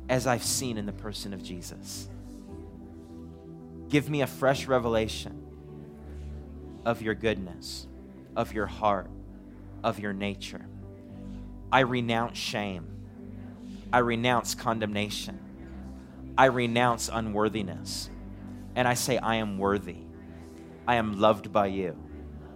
as 0.10 0.26
I've 0.26 0.44
seen 0.44 0.80
in 0.80 0.88
the 0.88 0.94
person 0.94 1.32
of 1.32 1.44
Jesus. 1.44 2.10
Give 3.88 4.10
me 4.10 4.24
a 4.24 4.28
fresh 4.28 4.66
revelation 4.66 5.46
of 6.84 7.04
your 7.04 7.14
goodness, 7.14 7.86
of 8.36 8.52
your 8.52 8.66
heart, 8.66 9.12
of 9.84 10.00
your 10.00 10.12
nature. 10.12 10.66
I 11.72 11.82
renounce 11.82 12.40
shame. 12.40 12.88
I 13.94 14.00
renounce 14.00 14.56
condemnation. 14.56 15.38
I 16.36 16.46
renounce 16.46 17.12
unworthiness. 17.14 18.10
And 18.76 18.88
I 18.88 18.96
say, 18.96 19.20
I 19.20 19.36
am 19.36 19.60
worthy. 19.60 19.98
I 20.88 20.96
am 20.96 21.20
loved 21.20 21.52
by 21.52 21.68
you. 21.68 21.96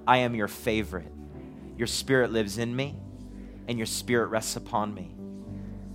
I 0.08 0.18
am 0.18 0.34
your 0.34 0.48
favorite. 0.48 1.12
Your 1.78 1.86
spirit 1.86 2.32
lives 2.32 2.58
in 2.58 2.76
me, 2.76 2.96
and 3.70 3.78
your 3.78 3.86
spirit 3.86 4.28
rests 4.30 4.56
upon 4.56 4.96
me. 4.96 5.16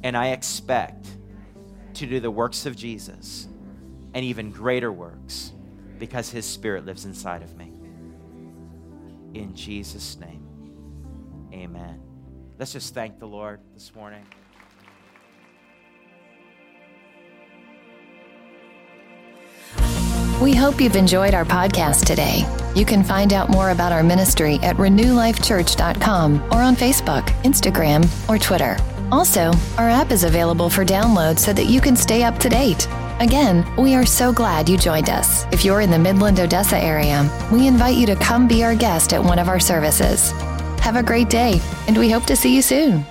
And 0.04 0.16
I 0.16 0.28
expect 0.28 1.08
to 1.94 2.06
do 2.06 2.20
the 2.20 2.30
works 2.30 2.66
of 2.66 2.76
Jesus 2.76 3.48
and 4.14 4.24
even 4.24 4.52
greater 4.52 4.92
works 4.92 5.50
because 5.98 6.30
his 6.30 6.46
spirit 6.46 6.86
lives 6.86 7.04
inside 7.04 7.42
of 7.42 7.56
me. 7.56 7.72
In 9.34 9.56
Jesus' 9.56 10.16
name, 10.20 10.46
amen. 11.52 12.00
Let's 12.60 12.72
just 12.72 12.94
thank 12.94 13.18
the 13.18 13.26
Lord 13.26 13.58
this 13.74 13.92
morning. 13.92 14.24
We 20.40 20.54
hope 20.54 20.80
you've 20.80 20.96
enjoyed 20.96 21.32
our 21.32 21.44
podcast 21.44 22.04
today. 22.06 22.44
You 22.74 22.84
can 22.84 23.04
find 23.04 23.32
out 23.32 23.50
more 23.50 23.70
about 23.70 23.92
our 23.92 24.02
ministry 24.02 24.56
at 24.62 24.76
renewlifechurch.com 24.76 26.42
or 26.52 26.60
on 26.60 26.74
Facebook, 26.74 27.24
Instagram, 27.44 28.08
or 28.28 28.38
Twitter. 28.38 28.76
Also, 29.12 29.52
our 29.78 29.88
app 29.88 30.10
is 30.10 30.24
available 30.24 30.68
for 30.68 30.84
download 30.84 31.38
so 31.38 31.52
that 31.52 31.66
you 31.66 31.80
can 31.80 31.94
stay 31.94 32.24
up 32.24 32.38
to 32.38 32.48
date. 32.48 32.88
Again, 33.20 33.64
we 33.76 33.94
are 33.94 34.04
so 34.04 34.32
glad 34.32 34.68
you 34.68 34.76
joined 34.76 35.08
us. 35.08 35.44
If 35.52 35.64
you're 35.64 35.82
in 35.82 35.90
the 35.90 35.98
Midland, 35.98 36.40
Odessa 36.40 36.78
area, 36.78 37.30
we 37.52 37.68
invite 37.68 37.96
you 37.96 38.06
to 38.06 38.16
come 38.16 38.48
be 38.48 38.64
our 38.64 38.74
guest 38.74 39.12
at 39.12 39.22
one 39.22 39.38
of 39.38 39.48
our 39.48 39.60
services. 39.60 40.32
Have 40.80 40.96
a 40.96 41.02
great 41.02 41.30
day, 41.30 41.60
and 41.86 41.96
we 41.96 42.10
hope 42.10 42.24
to 42.24 42.36
see 42.36 42.54
you 42.54 42.60
soon. 42.60 43.06